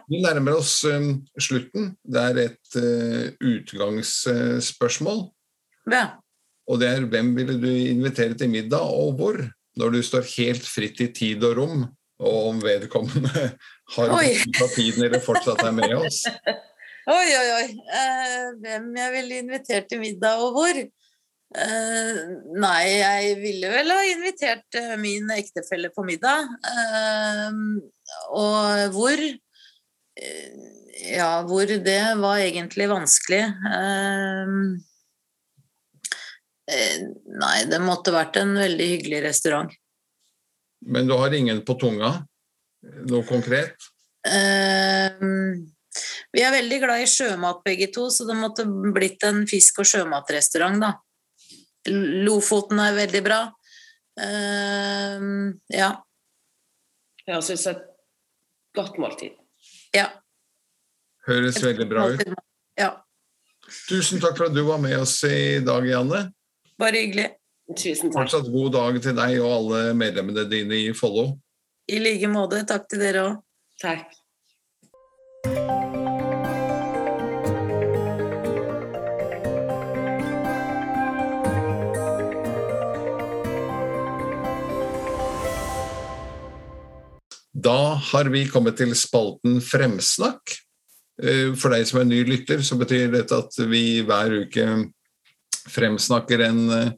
Vi 0.08 0.22
nærmer 0.22 0.56
oss 0.58 0.80
um, 0.88 1.20
slutten. 1.38 1.94
Det 2.02 2.22
er 2.30 2.40
et 2.46 2.78
uh, 2.80 3.28
utgangsspørsmål. 3.50 5.26
Ja. 5.90 6.04
Og 6.70 6.78
det 6.80 6.90
er 6.90 7.08
hvem 7.10 7.32
ville 7.34 7.56
du 7.58 7.68
invitere 7.68 8.36
til 8.38 8.52
middag, 8.52 8.84
og 8.84 9.16
hvor? 9.18 9.40
Når 9.80 9.94
du 9.94 10.00
står 10.04 10.26
helt 10.36 10.66
fritt 10.66 11.00
i 11.02 11.08
tid 11.14 11.44
og 11.46 11.56
rom, 11.58 11.84
og 12.20 12.48
om 12.50 12.62
vedkommende 12.62 13.30
har 13.94 14.14
papirene 14.58 15.08
eller 15.08 15.22
fortsatt 15.24 15.64
er 15.66 15.76
med 15.76 15.96
oss. 15.98 16.24
Oi, 17.10 17.30
oi, 17.34 17.46
oi. 17.56 17.68
Eh, 17.96 18.48
hvem 18.60 18.90
jeg 18.94 19.12
ville 19.14 19.38
invitert 19.40 19.86
til 19.90 19.98
middag, 20.02 20.42
og 20.44 20.52
hvor? 20.54 20.76
Eh, 20.78 22.18
nei, 22.60 22.82
jeg 22.92 23.32
ville 23.40 23.70
vel 23.72 23.90
ha 23.90 23.96
invitert 24.06 24.78
uh, 24.78 24.92
min 25.00 25.32
ektefelle 25.34 25.90
på 25.96 26.04
middag. 26.06 26.52
og 28.36 28.94
hvor? 28.94 29.24
ja, 31.08 31.30
hvor 31.48 31.66
det 31.66 32.00
var 32.20 32.44
egentlig 32.44 32.88
vanskelig. 32.90 33.42
Eh, 33.48 34.54
nei, 37.40 37.56
det 37.70 37.80
måtte 37.82 38.14
vært 38.14 38.38
en 38.40 38.54
veldig 38.58 38.88
hyggelig 38.94 39.22
restaurant. 39.26 39.72
Men 40.86 41.08
du 41.08 41.16
har 41.18 41.34
ingen 41.36 41.62
på 41.66 41.76
tunga? 41.80 42.12
Noe 43.10 43.26
konkret? 43.28 43.76
Uh, 44.24 45.60
vi 46.32 46.44
er 46.44 46.54
veldig 46.54 46.78
glad 46.82 47.04
i 47.04 47.08
sjømat 47.10 47.62
begge 47.66 47.90
to, 47.94 48.06
så 48.12 48.26
det 48.28 48.36
måtte 48.38 48.66
blitt 48.66 49.24
en 49.28 49.42
fisk- 49.50 49.82
og 49.82 49.88
sjømatrestaurant, 49.90 50.80
da. 50.80 50.94
Lofoten 52.26 52.80
er 52.84 52.96
veldig 52.96 53.22
bra. 53.24 53.42
Uh, 54.20 55.52
ja. 55.72 55.92
Jeg 57.26 57.46
syns 57.46 57.66
et 57.70 57.84
godt 58.76 58.98
måltid. 59.00 59.36
Ja. 59.96 60.08
Høres 61.28 61.60
veldig 61.62 61.86
bra 61.90 62.08
ut. 62.14 62.24
Ja. 62.78 62.94
Tusen 63.88 64.22
takk 64.22 64.38
for 64.38 64.48
at 64.48 64.54
du 64.56 64.62
var 64.66 64.80
med 64.82 64.96
oss 64.98 65.18
i 65.28 65.60
dag, 65.64 65.84
Janne. 65.86 66.30
Bare 66.80 67.04
hyggelig. 67.04 67.28
Tusen 67.76 68.08
takk. 68.08 68.22
Fortsatt 68.22 68.48
god 68.50 68.72
dag 68.72 68.96
til 69.04 69.18
deg 69.18 69.36
og 69.42 69.52
alle 69.58 69.82
medlemmene 69.94 70.46
dine 70.48 70.78
i 70.80 70.94
Follo. 70.96 71.34
I 71.90 72.00
like 72.00 72.30
måte. 72.32 72.64
Takk 72.66 72.88
til 72.88 73.04
dere 73.04 73.26
òg. 73.26 73.38
Takk. 73.82 74.16
Da 87.60 87.80
har 88.00 88.30
vi 88.32 88.46
kommet 88.48 88.78
til 88.80 88.94
spalten 88.96 89.58
Fremsnakk. 89.60 90.56
Eh, 91.20 91.52
for 91.60 91.74
deg 91.74 91.84
som 91.84 92.00
er 92.00 92.08
ny 92.08 92.22
lytter, 92.24 92.64
så 92.64 92.78
betyr 92.80 93.12
dette 93.12 93.36
at 93.36 93.58
vi 93.68 94.00
hver 94.06 94.38
uke 94.46 94.64
fremsnakker 95.68 96.42
en, 96.46 96.60
eh, 96.70 96.92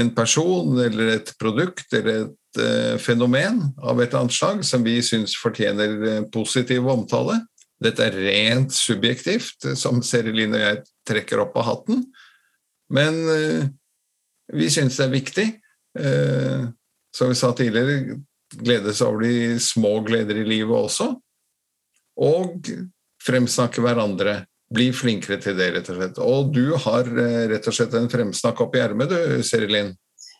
en 0.00 0.10
person 0.14 0.78
eller 0.80 1.16
et 1.18 1.32
produkt 1.38 1.92
eller 1.94 2.24
et 2.24 2.60
uh, 2.60 2.96
fenomen 2.98 3.60
av 3.78 4.00
et 4.00 4.08
eller 4.08 4.24
annet 4.24 4.34
slag 4.34 4.64
som 4.66 4.82
vi 4.86 4.96
syns 5.02 5.36
fortjener 5.38 5.94
uh, 6.02 6.22
positiv 6.34 6.88
omtale. 6.90 7.38
Dette 7.82 8.06
er 8.06 8.18
rent 8.18 8.74
subjektivt, 8.74 9.66
som 9.78 10.02
Serilin 10.02 10.54
og 10.54 10.62
jeg 10.62 10.80
trekker 11.06 11.42
opp 11.42 11.56
av 11.60 11.68
hatten. 11.68 12.04
Men 12.94 13.20
uh, 13.26 13.66
vi 14.54 14.70
syns 14.70 14.98
det 14.98 15.06
er 15.08 15.14
viktig. 15.18 15.48
som 17.14 17.28
vi 17.30 17.36
sa 17.38 17.52
tidligere, 17.54 18.16
glede 18.50 18.90
seg 18.90 19.06
over 19.06 19.22
de 19.22 19.60
små 19.62 20.00
gleder 20.02 20.40
i 20.40 20.46
livet 20.48 20.74
også. 20.74 21.12
Og 22.18 22.66
fremsnakke 23.22 23.82
hverandre 23.84 24.40
bli 24.74 24.90
flinkere 24.94 25.38
til 25.42 25.56
det, 25.58 25.70
rett 25.76 25.90
og 25.92 25.98
slett. 25.98 26.20
Og 26.22 26.54
du 26.54 26.74
har 26.86 27.08
eh, 27.08 27.44
rett 27.52 27.68
og 27.70 27.76
slett 27.76 27.94
en 27.98 28.10
fremsnakk 28.12 28.64
opp 28.64 28.76
i 28.76 28.82
ermet, 28.84 29.12
du, 29.12 29.42
Serilin? 29.46 29.94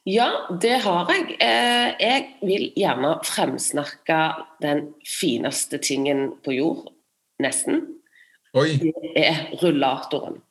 Ja, 0.05 0.29
det 0.61 0.83
har 0.85 1.09
jeg. 1.09 1.39
Eh, 1.41 1.95
jeg 2.03 2.25
vil 2.45 2.67
gjerne 2.77 3.15
fremsnakke 3.25 4.19
den 4.61 4.91
fineste 5.09 5.81
tingen 5.81 6.35
på 6.45 6.59
jord, 6.59 6.91
nesten. 7.41 7.87
Oi, 8.55 8.77
Det 8.79 9.23
er 9.25 9.39
rullatoren. 9.63 10.43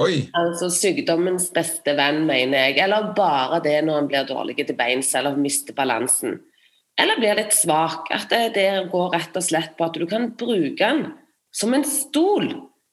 oi. 0.00 0.26
Altså 0.34 0.70
sykdommens 0.72 1.50
beste 1.54 1.94
venn, 1.96 2.24
mener 2.26 2.66
jeg. 2.66 2.78
Eller 2.84 3.12
bare 3.16 3.60
det 3.64 3.78
når 3.84 4.00
en 4.00 4.08
blir 4.10 4.26
dårlig 4.28 4.56
til 4.64 4.76
beins 4.76 5.14
eller 5.14 5.36
mister 5.36 5.76
balansen. 5.76 6.40
Eller 6.98 7.20
blir 7.20 7.36
litt 7.36 7.52
svak. 7.52 8.08
At 8.10 8.30
det, 8.32 8.54
det 8.56 8.88
går 8.90 9.12
rett 9.12 9.36
og 9.36 9.44
slett 9.44 9.76
på 9.76 9.86
at 9.86 9.94
du 9.94 10.06
kan 10.08 10.32
bruke 10.32 10.80
den 10.80 11.12
som 11.54 11.74
en 11.76 11.84
stol 11.84 12.48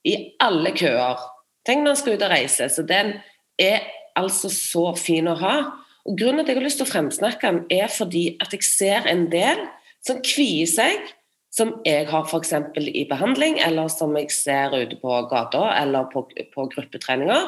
i 0.08 0.18
alle 0.44 0.74
køer. 0.76 1.22
Tenk 1.68 1.84
når 1.84 1.96
en 1.96 2.00
skal 2.02 2.18
ut 2.18 2.26
og 2.26 2.34
reise. 2.34 2.68
Så 2.70 2.84
den 2.88 3.16
er 3.62 3.86
altså 4.20 4.52
så 4.52 4.92
fin 5.00 5.30
å 5.32 5.38
ha. 5.39 5.56
Og 6.04 6.18
Grunnen 6.20 6.44
til 6.44 6.52
at 6.52 6.54
jeg 6.54 6.60
har 6.60 6.68
lyst 6.68 6.82
til 6.82 6.88
å 6.88 6.92
fremsnakke 6.92 7.50
den, 7.50 7.62
er 7.72 7.92
fordi 7.92 8.26
at 8.44 8.54
jeg 8.56 8.68
ser 8.68 9.08
en 9.10 9.28
del 9.32 9.62
som 10.04 10.20
kvier 10.26 10.68
seg, 10.68 11.13
som 11.54 11.76
jeg 11.86 12.08
har 12.10 12.26
f.eks. 12.26 12.54
i 12.82 13.06
behandling, 13.10 13.60
eller 13.63 13.92
som 13.94 14.16
jeg 14.18 14.32
ser 14.34 14.74
ute 14.74 14.98
på 15.00 15.20
gata 15.32 15.68
eller 15.78 16.10
på, 16.12 16.26
på 16.26 16.66
gruppetreninger, 16.74 17.46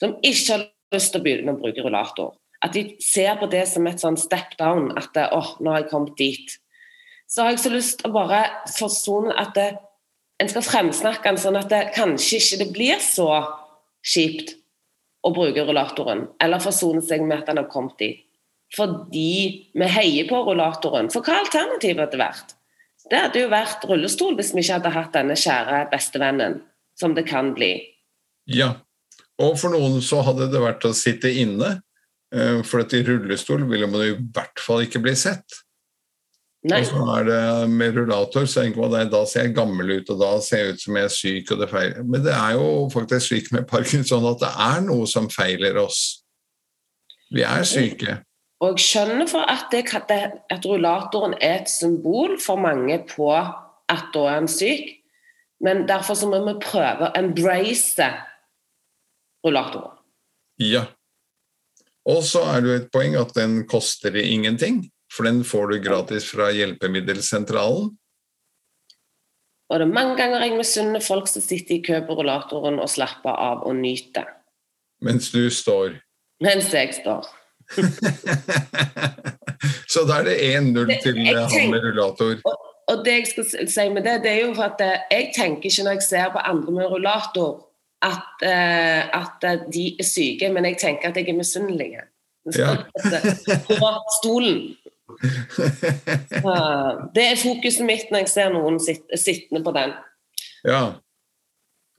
som 0.00 0.14
ikke 0.22 0.54
har 0.54 0.64
lyst 0.94 1.12
til 1.12 1.20
å 1.20 1.26
begynne 1.26 1.56
å 1.56 1.60
bruke 1.60 1.84
rullator. 1.84 2.32
At 2.64 2.76
de 2.76 2.84
ser 3.02 3.36
på 3.40 3.48
det 3.50 3.64
som 3.68 3.86
et 3.88 4.00
sånn 4.00 4.18
step 4.20 4.56
down, 4.60 4.90
at 4.96 5.16
åh, 5.16 5.36
oh, 5.36 5.52
nå 5.60 5.74
har 5.74 5.82
jeg 5.82 5.90
kommet 5.92 6.16
dit. 6.20 6.56
Så 7.30 7.44
har 7.44 7.54
jeg 7.54 7.62
så 7.62 7.72
lyst 7.72 8.00
til 8.00 8.10
å 8.10 8.16
bare 8.16 8.42
forsone 8.76 9.34
at 9.38 9.52
det, 9.56 9.68
en 10.40 10.48
skal 10.48 10.64
fremsnakke 10.64 11.28
den 11.28 11.40
sånn 11.40 11.58
at 11.60 11.68
det 11.72 11.82
kanskje 11.96 12.40
ikke 12.40 12.58
det 12.62 12.70
blir 12.72 13.02
så 13.04 13.28
kjipt 14.06 14.54
å 15.26 15.32
bruke 15.36 15.66
rullatoren, 15.68 16.24
eller 16.40 16.62
forsone 16.64 17.02
seg 17.04 17.26
med 17.26 17.42
at 17.42 17.50
den 17.50 17.60
har 17.60 17.68
kommet 17.72 17.98
dit. 18.00 18.22
Fordi 18.72 19.32
vi 19.74 19.88
heier 19.90 20.28
på 20.30 20.38
rullatoren. 20.46 21.10
For 21.12 21.26
hva 21.26 21.40
alternativet 21.42 22.06
hadde 22.06 22.20
vært? 22.20 22.54
Det 23.10 23.18
hadde 23.18 23.42
jo 23.42 23.50
vært 23.50 23.84
rullestol 23.90 24.36
hvis 24.38 24.52
vi 24.54 24.62
ikke 24.62 24.78
hadde 24.78 24.92
hatt 24.94 25.16
denne 25.16 25.36
kjære 25.38 25.80
bestevennen, 25.90 26.60
som 26.98 27.16
det 27.16 27.26
kan 27.28 27.50
bli. 27.56 27.74
Ja. 28.48 28.76
Og 29.40 29.56
for 29.58 29.74
noen 29.74 29.98
så 30.04 30.20
hadde 30.24 30.50
det 30.52 30.62
vært 30.62 30.86
å 30.86 30.94
sitte 30.96 31.32
inne, 31.32 31.80
eh, 32.32 32.60
for 32.62 32.84
i 32.84 33.02
rullestol 33.04 33.66
ville 33.68 33.88
man 33.90 34.06
i 34.06 34.14
hvert 34.14 34.62
fall 34.62 34.84
ikke 34.86 35.02
bli 35.02 35.16
sett. 35.18 35.60
Nei. 36.68 36.82
Og 36.82 36.90
så 36.90 37.04
er 37.14 37.24
det 37.24 37.42
med 37.72 37.96
rullator, 37.96 38.44
så 38.44 38.60
tenker 38.60 38.82
man 38.82 38.94
at 38.98 39.12
da 39.12 39.22
ser 39.28 39.46
jeg 39.46 39.54
gammel 39.56 39.94
ut, 39.94 40.10
og 40.12 40.18
da 40.20 40.32
ser 40.44 40.66
jeg 40.66 40.74
ut 40.74 40.82
som 40.82 40.98
jeg 40.98 41.06
er 41.06 41.14
syk, 41.14 41.52
og 41.54 41.62
det 41.62 41.68
feiler. 41.70 42.02
Men 42.04 42.24
det 42.26 42.34
er 42.36 42.56
jo 42.58 42.66
faktisk 42.92 43.30
slik 43.30 43.48
med 43.56 43.64
parkinson 43.70 44.28
at 44.28 44.42
det 44.42 44.50
er 44.66 44.82
noe 44.84 45.06
som 45.08 45.30
feiler 45.32 45.80
oss. 45.80 46.02
Vi 47.32 47.46
er 47.46 47.64
syke. 47.64 48.18
Og 48.60 48.74
jeg 48.76 48.84
skjønner 48.84 49.28
for 49.30 49.48
at, 49.48 49.70
det, 49.72 49.86
det, 50.10 50.20
at 50.52 50.66
rullatoren 50.68 51.38
er 51.40 51.62
et 51.62 51.72
symbol 51.72 52.36
for 52.44 52.60
mange 52.60 52.98
på 53.08 53.30
at 53.32 54.10
da 54.12 54.26
er 54.28 54.42
en 54.42 54.50
syk, 54.50 54.98
men 55.64 55.86
derfor 55.88 56.18
så 56.18 56.28
må 56.28 56.42
vi 56.44 56.58
prøve 56.60 57.08
å 57.08 57.14
embrace 57.16 58.10
rullatoren. 59.46 59.96
Ja. 60.60 60.90
Og 62.08 62.20
så 62.24 62.44
er 62.52 62.60
det 62.60 62.68
jo 62.68 62.78
et 62.82 62.92
poeng 62.92 63.16
at 63.16 63.32
den 63.36 63.62
koster 63.68 64.12
ingenting, 64.20 64.84
for 65.10 65.26
den 65.26 65.42
får 65.44 65.72
du 65.72 65.80
gratis 65.82 66.28
fra 66.30 66.50
hjelpemiddelsentralen. 66.54 67.90
Og 69.70 69.78
det 69.78 69.86
er 69.86 69.94
mange 69.94 70.16
ganger 70.18 70.42
jeg 70.42 70.56
misunner 70.58 71.02
folk 71.02 71.28
som 71.30 71.42
sitter 71.44 71.76
i 71.76 71.82
kø 71.86 72.00
på 72.06 72.16
rullatoren 72.18 72.80
og 72.82 72.90
slapper 72.90 73.30
av 73.30 73.66
og 73.66 73.76
nyter, 73.78 74.26
Mens 75.00 75.30
du 75.30 75.50
står. 75.50 75.94
mens 76.42 76.72
jeg 76.74 76.94
står. 76.94 77.28
så 79.92 80.02
da 80.08 80.18
er 80.20 80.26
det 80.26 80.34
1-0 80.58 80.90
til 81.04 81.20
han 81.22 81.70
med 81.70 81.86
rullator. 81.86 82.42
Og 82.90 83.04
det 83.06 83.14
jeg 83.14 83.26
skal 83.30 83.68
si 83.70 83.88
med 83.94 84.02
det, 84.02 84.16
det 84.24 84.30
er 84.30 84.40
jo 84.42 84.54
at 84.62 84.80
eh, 84.82 85.04
jeg 85.10 85.30
tenker 85.36 85.70
ikke 85.70 85.84
når 85.86 85.98
jeg 85.98 86.06
ser 86.08 86.32
på 86.34 86.42
andre 86.42 86.72
med 86.72 86.90
rullator, 86.90 87.52
at, 88.02 88.42
eh, 88.42 89.20
at 89.20 89.46
eh, 89.46 89.62
de 89.72 89.84
er 90.00 90.08
syke, 90.08 90.50
men 90.52 90.64
jeg 90.64 90.80
tenker 90.82 91.12
at 91.12 91.16
jeg 91.16 91.28
er 91.28 91.38
misunnelig. 91.38 91.92
Ja. 92.56 92.74
På 93.68 93.92
stolen. 94.18 94.74
Det 97.14 97.24
er 97.26 97.36
fokuset 97.40 97.86
mitt 97.86 98.10
når 98.12 98.18
jeg 98.24 98.30
ser 98.32 98.50
noen 98.54 98.78
sitt, 98.82 99.04
sittende 99.18 99.62
på 99.66 99.72
den. 99.76 99.90
ja. 100.64 100.82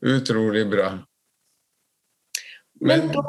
Utrolig 0.02 0.64
bra. 0.66 0.88
Men 2.80 3.04
Men- 3.06 3.12
da 3.14 3.22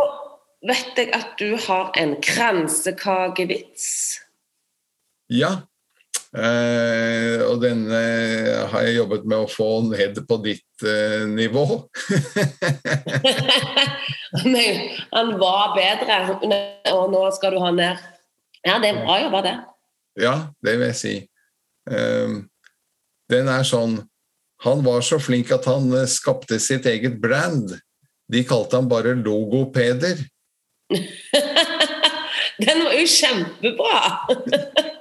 vet 0.66 0.98
jeg 0.98 1.12
at 1.14 1.36
du 1.38 1.52
har 1.68 1.92
en 2.02 2.16
kransekakevits. 2.18 3.86
Ja. 5.30 5.52
Eh, 6.34 7.38
og 7.46 7.60
denne 7.62 8.00
har 8.72 8.88
jeg 8.88 8.96
jobbet 8.98 9.22
med 9.30 9.38
å 9.44 9.52
få 9.54 9.68
ned 9.92 10.18
på 10.26 10.40
ditt 10.42 10.82
eh, 10.82 11.28
nivå. 11.30 11.84
Men 14.50 14.82
han 15.12 15.30
var 15.38 15.76
bedre, 15.78 16.18
og 16.96 17.14
nå 17.14 17.22
skal 17.38 17.54
du 17.54 17.62
ha 17.62 17.70
ned. 17.76 18.02
Ja, 18.66 18.80
det 18.82 18.90
er 18.96 19.04
bra 19.04 19.20
jobba, 19.22 19.44
det. 19.46 19.54
Ja, 20.20 20.34
det 20.64 20.76
vil 20.78 20.88
jeg 20.92 21.00
si. 21.00 21.14
Eh, 21.90 22.36
den 23.34 23.50
er 23.52 23.66
sånn 23.68 23.98
Han 24.64 24.80
var 24.86 25.02
så 25.04 25.18
flink 25.20 25.50
at 25.52 25.66
han 25.68 25.90
eh, 25.92 26.08
skapte 26.08 26.60
sitt 26.64 26.86
eget 26.88 27.18
brand. 27.24 27.74
De 28.32 28.44
kalte 28.48 28.80
han 28.80 28.88
bare 28.92 29.18
logopeder. 29.20 30.22
Den 32.64 32.84
var 32.86 32.94
jo 32.96 33.08
kjempebra! 33.10 34.00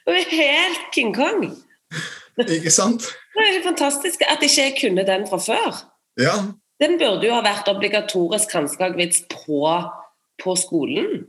Det 0.00 0.16
var 0.16 0.30
helt 0.32 0.86
King 0.94 1.12
Kong. 1.14 1.42
Ikke 2.40 2.72
sant? 2.72 3.04
Det 3.34 3.44
er 3.44 3.52
jo 3.58 3.64
fantastisk 3.68 4.24
at 4.26 4.42
ikke 4.42 4.64
jeg 4.64 4.76
kunne 4.80 5.04
den 5.06 5.26
fra 5.28 5.38
før. 5.38 5.76
Ja. 6.18 6.32
Den 6.80 6.96
burde 6.98 7.28
jo 7.28 7.34
ha 7.36 7.42
vært 7.44 7.68
obligatorisk 7.70 8.54
hanskehagvits 8.56 9.26
på, 9.30 9.60
på 10.40 10.54
skolen. 10.58 11.28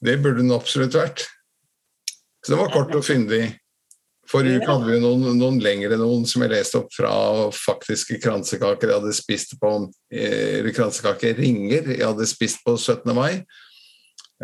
Det 0.00 0.14
burde 0.22 0.44
den 0.44 0.54
absolutt 0.54 0.96
vært. 0.96 1.26
Så 2.44 2.52
det 2.52 2.60
var 2.60 2.70
kort 2.72 2.94
og 2.94 3.04
fyndig. 3.04 3.42
Forrige 4.28 4.60
uke 4.60 4.68
hadde 4.68 4.90
vi 4.90 4.98
noen, 5.00 5.24
noen 5.40 5.58
lengre 5.64 5.96
noen 5.96 6.26
som 6.28 6.42
jeg 6.44 6.52
leste 6.52 6.82
opp 6.82 6.90
fra 6.92 7.12
faktiske 7.54 8.18
kransekaker 8.20 8.90
jeg 8.90 9.00
hadde 9.00 9.14
spist 9.16 9.54
på 9.60 9.70
eh, 10.12 10.58
Eller 10.58 10.74
kransekakeringer 10.76 11.94
jeg 11.94 12.04
hadde 12.04 12.28
spist 12.28 12.60
på 12.66 12.76
17. 12.76 13.08
mai. 13.16 13.40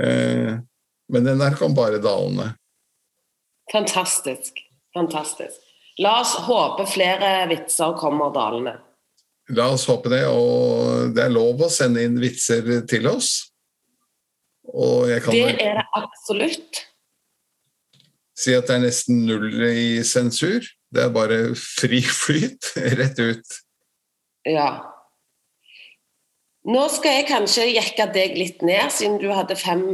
Eh, 0.01 0.57
men 1.13 1.29
den 1.29 1.43
der 1.43 1.59
kom 1.59 1.77
bare 1.77 2.01
dalende. 2.01 2.55
Fantastisk. 3.73 4.57
Fantastisk. 4.97 5.61
La 6.01 6.17
oss 6.23 6.33
håpe 6.49 6.87
flere 6.91 7.37
vitser 7.53 7.93
kommer 7.99 8.33
dalende. 8.35 8.79
La 9.53 9.69
oss 9.75 9.85
håpe 9.91 10.09
det, 10.09 10.25
og 10.27 11.13
det 11.15 11.27
er 11.27 11.35
lov 11.35 11.61
å 11.67 11.71
sende 11.71 12.03
inn 12.07 12.17
vitser 12.23 12.65
til 12.89 13.11
oss. 13.11 13.35
Det 14.65 15.21
er 15.21 15.77
det 15.77 15.87
absolutt. 15.93 16.87
Si 18.35 18.55
at 18.57 18.67
det 18.69 18.79
er 18.79 18.87
nesten 18.87 19.25
null 19.29 19.53
i 19.69 20.03
sensur. 20.07 20.65
Det 20.95 21.03
er 21.03 21.15
bare 21.15 21.39
fri 21.59 22.03
flyt 22.03 22.75
rett 23.01 23.21
ut. 23.23 23.61
Ja. 24.49 24.69
Nå 26.65 26.87
skal 26.93 27.19
jeg 27.19 27.29
kanskje 27.29 27.69
jekke 27.75 28.09
deg 28.15 28.39
litt 28.41 28.63
ned, 28.65 28.89
siden 28.93 29.19
du 29.21 29.29
hadde 29.33 29.57
fem, 29.61 29.85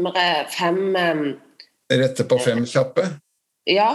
fem 0.55 0.81
em, 0.97 1.23
Rette 1.91 2.23
på 2.31 2.37
fem 2.39 2.63
kjappe. 2.71 3.03
Ja, 3.67 3.91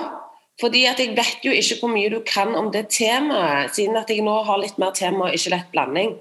fordi 0.60 0.82
at 0.90 1.00
jeg 1.00 1.14
vet 1.16 1.46
jo 1.48 1.54
ikke 1.56 1.78
hvor 1.80 1.92
mye 1.94 2.12
du 2.12 2.18
kan 2.28 2.52
om 2.60 2.68
det 2.74 2.90
temaet, 2.92 3.72
siden 3.76 3.96
at 3.96 4.12
jeg 4.12 4.24
nå 4.26 4.36
har 4.48 4.60
litt 4.60 4.80
mer 4.82 4.92
tema 4.96 5.30
og 5.30 5.38
ikke 5.38 5.54
lett 5.54 5.70
blanding. 5.72 6.18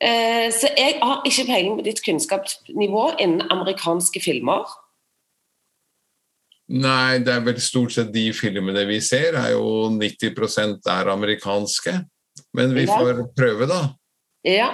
Eh, 0.00 0.48
så 0.52 0.70
jeg 0.76 0.96
har 1.02 1.20
ikke 1.28 1.44
peiling 1.50 1.76
på 1.76 1.84
ditt 1.84 2.00
kunnskapsnivå 2.04 3.04
innen 3.20 3.44
amerikanske 3.52 4.22
filmer. 4.24 4.64
Nei, 6.70 7.18
det 7.26 7.32
er 7.34 7.42
vel 7.42 7.58
stort 7.62 7.96
sett 7.96 8.12
de 8.14 8.28
filmene 8.36 8.84
vi 8.86 9.00
ser, 9.02 9.34
er 9.34 9.56
jo 9.56 9.88
90% 9.90 10.86
er 10.92 11.10
amerikanske. 11.10 11.96
Men 12.54 12.74
vi 12.76 12.84
får 12.86 13.24
prøve, 13.34 13.66
da. 13.70 13.80
Ja, 14.46 14.68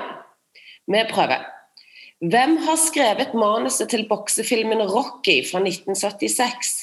vi 0.86 1.04
prøver. 1.08 1.46
Hvem 2.20 2.58
har 2.64 2.78
skrevet 2.80 3.32
manuset 3.36 3.90
til 3.92 4.06
boksefilmen 4.08 4.84
Rocky 4.88 5.40
fra 5.48 5.60
1976? 5.64 6.74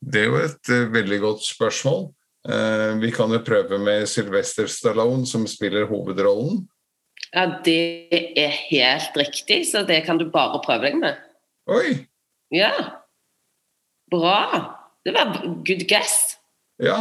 Det 0.00 0.24
er 0.24 0.28
jo 0.28 0.40
et 0.40 0.72
eh, 0.72 0.88
veldig 0.92 1.20
godt 1.20 1.44
spørsmål. 1.44 2.06
Eh, 2.48 2.92
vi 3.00 3.12
kan 3.12 3.32
jo 3.32 3.40
prøve 3.44 3.78
med 3.80 4.08
Sylvester 4.08 4.68
Stallone, 4.68 5.26
som 5.28 5.44
spiller 5.48 5.88
hovedrollen. 5.88 6.64
Ja, 7.30 7.46
det 7.64 8.10
er 8.38 8.54
helt 8.70 9.16
riktig, 9.16 9.62
så 9.70 9.84
det 9.86 10.02
kan 10.06 10.18
du 10.18 10.26
bare 10.30 10.58
prøve 10.64 10.88
deg 10.88 10.98
med. 10.98 11.18
Oi! 11.70 12.00
Ja. 12.50 12.72
Bra. 14.10 14.40
Det 15.06 15.14
var 15.14 15.36
good 15.66 15.86
guess. 15.88 16.36
Ja. 16.82 16.98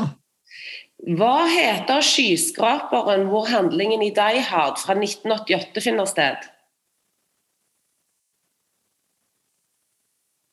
Hva 1.00 1.48
heter 1.48 2.04
skyskraperen 2.04 3.26
hvor 3.32 3.48
handlingen 3.50 4.04
i 4.04 4.12
Die 4.14 4.44
Hard 4.46 4.78
fra 4.82 4.94
1988 5.00 5.82
finner 5.84 6.10
sted? 6.10 6.46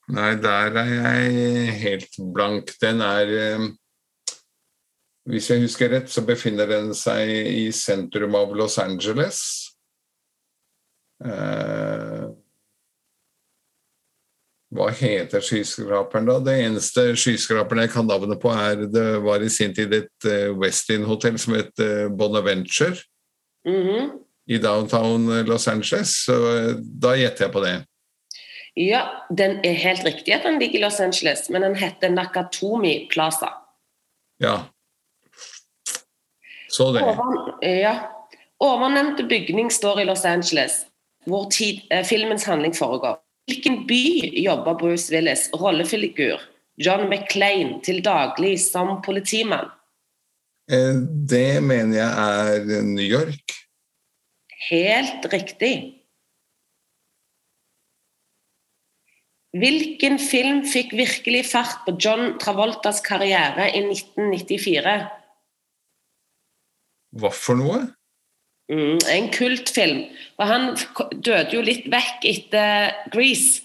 Nei, 0.06 0.36
der 0.38 0.78
er 0.78 0.92
jeg 0.94 1.72
helt 1.82 2.20
blank. 2.34 2.70
Den 2.80 3.02
er 3.02 3.32
eh, 3.34 3.64
Hvis 5.26 5.50
jeg 5.50 5.64
husker 5.64 5.90
rett, 5.90 6.10
så 6.10 6.22
befinner 6.22 6.68
den 6.70 6.92
seg 6.94 7.30
i 7.30 7.66
sentrum 7.74 8.36
av 8.38 8.52
Los 8.54 8.78
Angeles. 8.78 9.40
Eh, 11.24 12.26
hva 14.76 14.86
heter 14.92 15.42
skyskraperen, 15.42 16.28
da? 16.28 16.38
Det 16.42 16.54
eneste 16.62 17.08
skyskraperen 17.18 17.84
jeg 17.84 17.92
kan 17.94 18.06
navnet 18.06 18.38
på, 18.42 18.52
er 18.54 18.86
det 18.90 19.06
var 19.24 19.42
i 19.42 19.50
sin 19.50 19.74
tid 19.74 19.94
et 19.94 20.28
uh, 20.28 20.52
Westin-hotell 20.58 21.38
som 21.40 21.56
het 21.58 21.74
uh, 21.82 22.06
Bonaventure 22.12 22.96
Mm 23.66 23.82
-hmm. 23.82 24.10
i 24.46 24.58
downtown 24.58 25.42
Los 25.46 25.68
Angeles. 25.68 26.24
Så 26.24 26.32
da 27.02 27.16
gjetter 27.16 27.44
jeg 27.44 27.52
på 27.52 27.60
det. 27.60 27.84
Ja, 28.76 29.26
den 29.38 29.60
er 29.64 29.72
helt 29.72 30.04
riktig 30.04 30.34
at 30.34 30.42
den 30.44 30.58
ligger 30.58 30.78
i 30.78 30.82
Los 30.82 31.00
Angeles, 31.00 31.50
men 31.50 31.62
den 31.62 31.74
heter 31.74 32.08
Nakatomi 32.08 33.08
Plaza. 33.10 33.48
Ja. 34.40 34.75
Så 36.76 36.90
det. 36.92 37.04
Oven, 37.08 37.38
ja. 37.62 37.94
Ovennevnte 38.60 39.24
bygning 39.28 39.70
står 39.72 40.00
i 40.02 40.04
Los 40.08 40.24
Angeles, 40.28 40.82
hvor 41.28 41.48
tid, 41.52 41.80
filmens 42.08 42.44
handling 42.48 42.76
foregår. 42.76 43.18
Hvilken 43.48 43.82
by 43.88 44.02
jobber 44.42 44.74
Bruce 44.80 45.12
Willis, 45.14 45.46
rollefigur 45.54 46.40
John 46.76 47.06
McClain, 47.08 47.78
til 47.84 48.02
daglig 48.04 48.58
som 48.60 48.98
politimann? 49.04 49.70
Det 51.30 51.62
mener 51.62 52.00
jeg 52.00 52.10
er 52.10 52.82
New 52.82 53.04
York. 53.06 53.54
Helt 54.66 55.28
riktig. 55.32 55.74
Hvilken 59.56 60.18
film 60.20 60.64
fikk 60.68 60.90
virkelig 60.98 61.46
fart 61.52 61.86
på 61.86 61.94
John 62.02 62.34
Travoltas 62.42 62.98
karriere 63.00 63.70
i 63.70 63.84
1994? 63.86 64.96
Hva 67.20 67.30
for 67.34 67.58
noe? 67.58 67.84
Mm, 68.72 68.98
en 69.12 69.30
kultfilm. 69.34 70.02
Og 70.40 70.50
han 70.50 70.62
døde 71.14 71.54
jo 71.54 71.62
litt 71.64 71.86
vekk 71.90 72.26
etter 72.26 72.92
Grease. 73.14 73.62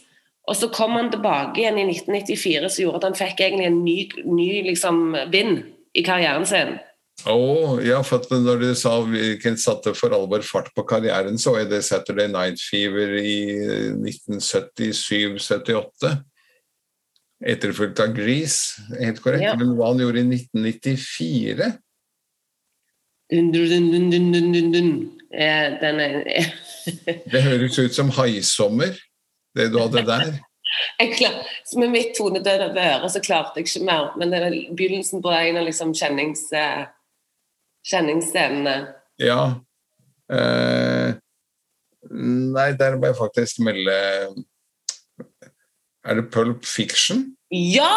Og 0.49 0.55
så 0.57 0.67
kom 0.73 0.91
han 0.97 1.11
tilbake 1.13 1.61
igjen 1.61 1.79
i 1.79 1.89
1994, 1.89 2.69
som 2.69 2.83
gjorde 2.83 2.97
at 3.01 3.07
han 3.09 3.19
fikk 3.19 3.37
egentlig 3.45 3.67
en 3.69 3.83
ny, 3.85 3.99
ny 4.25 4.49
liksom, 4.71 4.95
vind 5.33 5.53
i 5.97 6.01
karrieren 6.05 6.47
sin. 6.49 6.71
Oh, 7.29 7.77
ja, 7.85 7.99
for 8.05 8.17
når 8.33 8.57
du 8.63 8.75
sa 8.77 9.01
hvilken 9.05 9.57
satte 9.61 9.93
for 9.93 10.09
alvor 10.15 10.41
fart 10.45 10.71
på 10.73 10.83
karrieren, 10.89 11.37
så 11.37 11.55
er 11.59 11.65
det 11.69 11.83
Saturday 11.85 12.27
Night 12.31 12.59
Fever 12.63 13.13
i 13.21 13.59
1977-78. 14.01 16.15
Etterfulgt 17.53 17.99
av 18.01 18.15
Grease, 18.17 18.81
helt 18.97 19.21
korrekt. 19.21 19.45
Ja. 19.45 19.53
Men 19.59 19.75
hva 19.77 19.87
han 19.93 20.01
gjorde 20.01 20.23
i 20.23 20.25
1994 20.33 21.69
dun, 23.31 23.51
dun, 23.51 24.71
dun, 24.73 25.17
Den 25.31 25.99
er 25.99 26.51
Det 27.31 27.43
høres 27.43 27.79
ut 27.79 27.95
som 27.95 28.09
haisommer, 28.17 28.97
det 29.55 29.71
du 29.71 29.79
hadde 29.79 30.05
der. 30.07 30.33
Klar, 31.17 31.35
med 31.79 31.91
mitt 31.91 32.13
tonedøde 32.17 32.71
øre 32.75 33.09
så 33.11 33.19
klarte 33.23 33.59
jeg 33.59 33.67
ikke 33.67 33.85
mer. 33.87 34.11
Men 34.19 34.31
det 34.31 34.39
er 34.39 34.55
begynnelsen 34.75 35.23
på 35.23 35.31
en 35.35 35.59
av 35.59 35.67
liksom 35.67 35.93
kjennings, 35.95 36.45
kjenningsscenene. 37.91 38.75
Ja. 39.19 39.41
Eh, 40.31 41.13
nei, 42.11 42.69
der 42.79 42.97
må 42.97 43.11
jeg 43.11 43.19
faktisk 43.19 43.59
melde 43.65 43.95
Er 46.07 46.17
det 46.17 46.29
Pulp 46.31 46.65
Fiction? 46.65 47.35
Ja! 47.51 47.91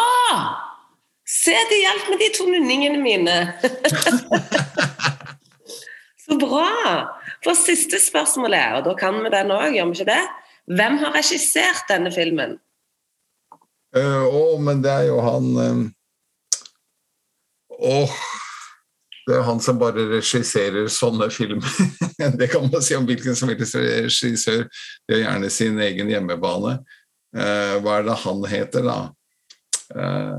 Se, 1.25 1.55
det 1.71 1.79
hjalp 1.81 2.09
med 2.11 2.21
de 2.21 2.27
to 2.35 2.45
nunningene 2.51 2.99
mine. 3.01 3.37
Så 6.25 6.37
bra! 6.41 6.69
For 7.45 7.57
siste 7.57 7.99
spørsmålet, 8.01 8.79
og 8.79 8.87
da 8.87 8.95
kan 8.97 9.19
vi 9.21 9.31
den 9.33 9.53
òg, 9.53 9.75
gjør 9.75 9.91
vi 9.91 9.99
ikke 9.99 10.09
det? 10.09 10.23
Hvem 10.77 10.97
har 11.03 11.13
regissert 11.13 11.85
denne 11.89 12.11
filmen? 12.13 12.55
Å, 13.95 14.01
uh, 14.01 14.25
oh, 14.25 14.55
men 14.61 14.81
det 14.83 14.91
er 14.91 15.05
jo 15.07 15.19
han 15.23 15.51
Åh 15.55 15.69
um, 15.71 15.83
oh, 17.77 18.15
Det 19.25 19.37
er 19.37 19.45
han 19.45 19.61
som 19.63 19.77
bare 19.81 20.03
regisserer 20.09 20.89
sånne 20.91 21.29
filmer. 21.33 21.77
det 22.39 22.49
kan 22.51 22.67
man 22.69 22.83
si 22.85 22.97
om 22.97 23.07
hvilken 23.07 23.37
som 23.37 23.49
helst 23.49 23.77
regissør. 23.77 24.67
De 25.05 25.15
har 25.15 25.23
gjerne 25.23 25.49
sin 25.53 25.79
egen 25.81 26.11
hjemmebane. 26.13 26.75
Uh, 27.33 27.77
hva 27.81 27.99
er 27.99 28.05
det 28.05 28.19
han 28.21 28.43
heter, 28.51 28.85
da? 28.85 28.99
Uh, 29.97 30.37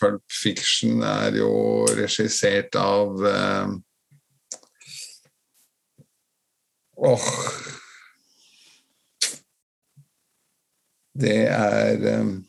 Pulp 0.00 0.24
Fiction 0.32 1.04
er 1.04 1.36
jo 1.42 1.52
regissert 1.92 2.76
av 2.80 3.20
Åh 7.02 7.28
Det 11.18 11.46
er 11.50 12.20
um, 12.20 12.44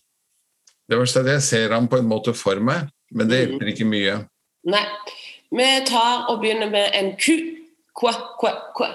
Det 0.90 1.00
verste 1.00 1.20
er 1.20 1.28
at 1.28 1.34
jeg 1.38 1.48
ser 1.48 1.74
ham 1.76 1.88
på 1.90 2.00
en 2.00 2.08
måte 2.08 2.34
for 2.38 2.60
meg, 2.64 2.88
men 3.12 3.30
det 3.30 3.40
hjelper 3.42 3.72
ikke 3.74 3.88
mye. 3.88 4.18
Nei. 4.70 4.84
Vi 5.54 5.66
tar 5.88 6.30
og 6.32 6.40
begynner 6.42 6.70
med 6.72 6.96
en 6.98 7.12
Q. 7.20 7.36
Qua, 7.94 8.14
qua, 8.40 8.52
qua. 8.74 8.90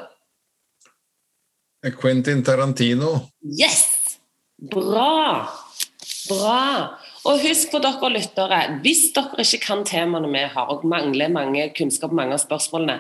Quentin 2.01 2.43
Tarantino. 2.45 3.13
Yes! 3.43 3.87
Bra! 4.59 5.47
Bra. 6.29 6.63
Og 7.29 7.43
husk 7.45 7.71
for 7.73 7.85
dere 7.85 8.11
lyttere, 8.11 8.61
hvis 8.83 9.09
dere 9.15 9.45
ikke 9.45 9.63
kan 9.65 9.85
temaene 9.87 10.31
vi 10.33 10.45
har, 10.51 10.71
og 10.73 10.87
mangler 10.89 11.31
mange 11.33 11.69
kunnskap 11.79 12.15
mange 12.15 12.35
av 12.37 12.43
spørsmålene, 12.43 12.99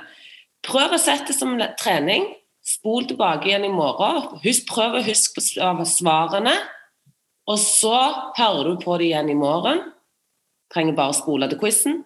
prøv 0.67 0.95
å 0.95 1.01
sette 1.03 1.33
det 1.33 1.39
som 1.39 1.57
trening. 1.81 2.29
Spol 2.69 3.07
tilbake 3.09 3.49
igjen 3.49 3.65
i 3.65 3.73
morgen. 3.73 4.41
Husk, 4.43 4.67
prøv 4.69 4.99
å 4.99 5.05
huske 5.07 5.41
svarene. 5.41 6.55
Og 7.49 7.57
så 7.63 7.97
hører 8.37 8.75
du 8.75 8.83
på 8.83 8.99
det 9.01 9.09
igjen 9.09 9.33
i 9.33 9.39
morgen. 9.39 9.81
Trenger 10.73 10.99
bare 10.99 11.15
å 11.15 11.17
spole 11.17 11.49
til 11.49 11.61
quizen. 11.63 12.03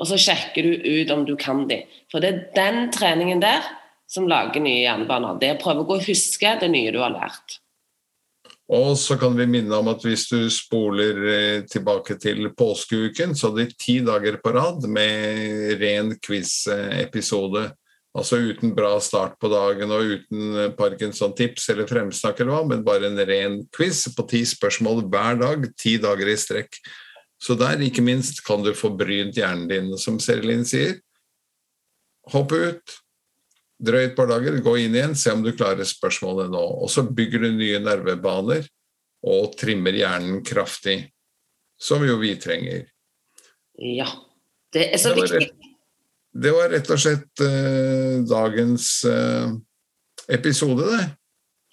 Og 0.00 0.08
så 0.08 0.16
sjekker 0.16 0.64
du 0.64 0.86
ut 0.86 1.10
om 1.12 1.26
du 1.28 1.34
kan 1.36 1.66
de. 1.68 1.82
For 2.08 2.24
det 2.24 2.30
er 2.30 2.44
den 2.56 2.86
treningen 2.94 3.42
der 3.42 3.66
som 4.10 4.28
lager 4.30 4.62
nye 4.64 4.86
jernbaner. 4.86 5.36
Det 5.40 5.50
er 5.50 5.58
å 5.58 5.64
prøve 5.64 5.84
å 5.84 6.04
huske 6.06 6.54
det 6.62 6.70
nye 6.72 6.94
du 6.94 7.02
har 7.02 7.12
lært. 7.12 7.60
Og 8.70 8.94
så 8.98 9.16
kan 9.18 9.34
vi 9.34 9.48
minne 9.50 9.74
om 9.82 9.88
at 9.90 10.04
hvis 10.06 10.28
du 10.30 10.44
spoler 10.54 11.16
eh, 11.26 11.62
tilbake 11.66 12.14
til 12.22 12.52
påskeuken, 12.54 13.34
så 13.34 13.50
er 13.50 13.56
det 13.58 13.78
ti 13.82 13.98
dager 14.06 14.38
på 14.42 14.52
rad 14.54 14.86
med 14.86 15.74
ren 15.82 16.14
quiz-episode. 16.22 17.66
Altså 18.18 18.40
uten 18.42 18.72
bra 18.74 18.96
start 18.98 19.36
på 19.38 19.48
dagen 19.52 19.92
og 19.94 20.08
uten 20.16 20.56
eh, 20.58 20.72
Parkinson-tips 20.74 21.68
eller 21.70 21.86
fremsnakk 21.86 22.40
eller 22.42 22.56
hva, 22.56 22.64
men 22.72 22.82
bare 22.86 23.06
en 23.06 23.20
ren 23.28 23.60
quiz 23.74 24.02
på 24.16 24.24
ti 24.30 24.40
spørsmål 24.48 25.04
hver 25.12 25.38
dag, 25.38 25.68
ti 25.78 25.94
dager 26.02 26.32
i 26.32 26.34
strekk. 26.38 26.80
Så 27.40 27.54
der, 27.56 27.80
ikke 27.80 28.02
minst, 28.04 28.42
kan 28.44 28.64
du 28.66 28.72
få 28.76 28.90
brynt 28.98 29.38
hjernen 29.38 29.70
din, 29.70 29.94
som 29.96 30.18
Serelin 30.20 30.66
sier. 30.68 30.98
Hopp 32.34 32.52
ut, 32.52 32.98
drøy 33.80 34.10
et 34.10 34.18
par 34.18 34.28
dager, 34.28 34.58
gå 34.60 34.74
inn 34.82 34.98
igjen, 34.98 35.14
se 35.16 35.32
om 35.32 35.46
du 35.46 35.54
klarer 35.54 35.88
spørsmålet 35.88 36.50
nå. 36.52 36.66
Og 36.82 36.90
så 36.92 37.06
bygger 37.06 37.46
du 37.46 37.52
nye 37.54 37.80
nervebaner 37.80 38.66
og 39.30 39.54
trimmer 39.60 39.96
hjernen 39.96 40.42
kraftig, 40.44 40.98
som 41.80 42.04
jo 42.04 42.18
vi 42.20 42.34
trenger. 42.42 42.84
Ja, 43.80 44.10
det 44.74 44.90
er 44.90 45.00
så 45.00 45.14
viktig. 45.16 45.48
Det 46.30 46.52
var 46.54 46.70
rett 46.70 46.90
og 46.94 47.00
slett 47.02 47.42
eh, 47.42 48.22
dagens 48.28 49.02
eh, 49.08 49.50
episode, 50.30 50.86
det. 50.86 51.04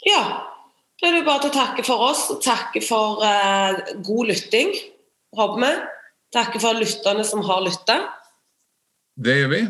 Ja. 0.08 0.24
Da 0.98 1.12
er 1.12 1.20
det 1.20 1.28
bare 1.28 1.44
til 1.44 1.52
å 1.52 1.54
takke 1.54 1.84
for 1.86 2.02
oss 2.08 2.24
takke 2.42 2.82
for 2.82 3.22
eh, 3.26 3.78
god 4.06 4.32
lytting, 4.32 4.74
håper 5.38 5.62
vi. 5.62 5.74
Takke 6.34 6.62
for 6.62 6.80
lytterne 6.80 7.26
som 7.28 7.44
har 7.46 7.62
lytta. 7.64 8.00
Det 9.18 9.36
gjør 9.38 9.52
vi. 9.54 9.64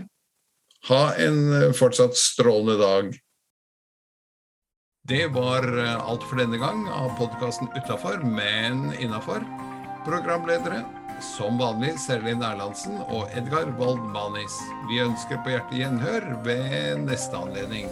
Ha 0.88 1.02
en 1.20 1.40
fortsatt 1.76 2.16
strålende 2.18 2.78
dag. 2.80 3.12
Det 5.08 5.26
var 5.36 5.68
alt 5.78 6.24
for 6.28 6.40
denne 6.40 6.60
gang 6.60 6.88
av 6.92 7.14
podkasten 7.20 7.70
Utafor, 7.76 8.24
men 8.24 8.90
innafor. 9.00 9.44
Programledere 10.08 10.82
som 11.22 11.58
vanlig 11.58 11.94
Serlin 12.00 12.44
Erlandsen 12.46 13.00
og 13.08 13.32
Edgar 13.38 13.70
Wold 13.80 14.04
Manis. 14.14 14.56
Vi 14.90 15.02
ønsker 15.04 15.42
på 15.44 15.54
hjertet 15.54 15.80
gjenhør 15.82 16.30
ved 16.46 17.04
neste 17.08 17.38
anledning. 17.38 17.90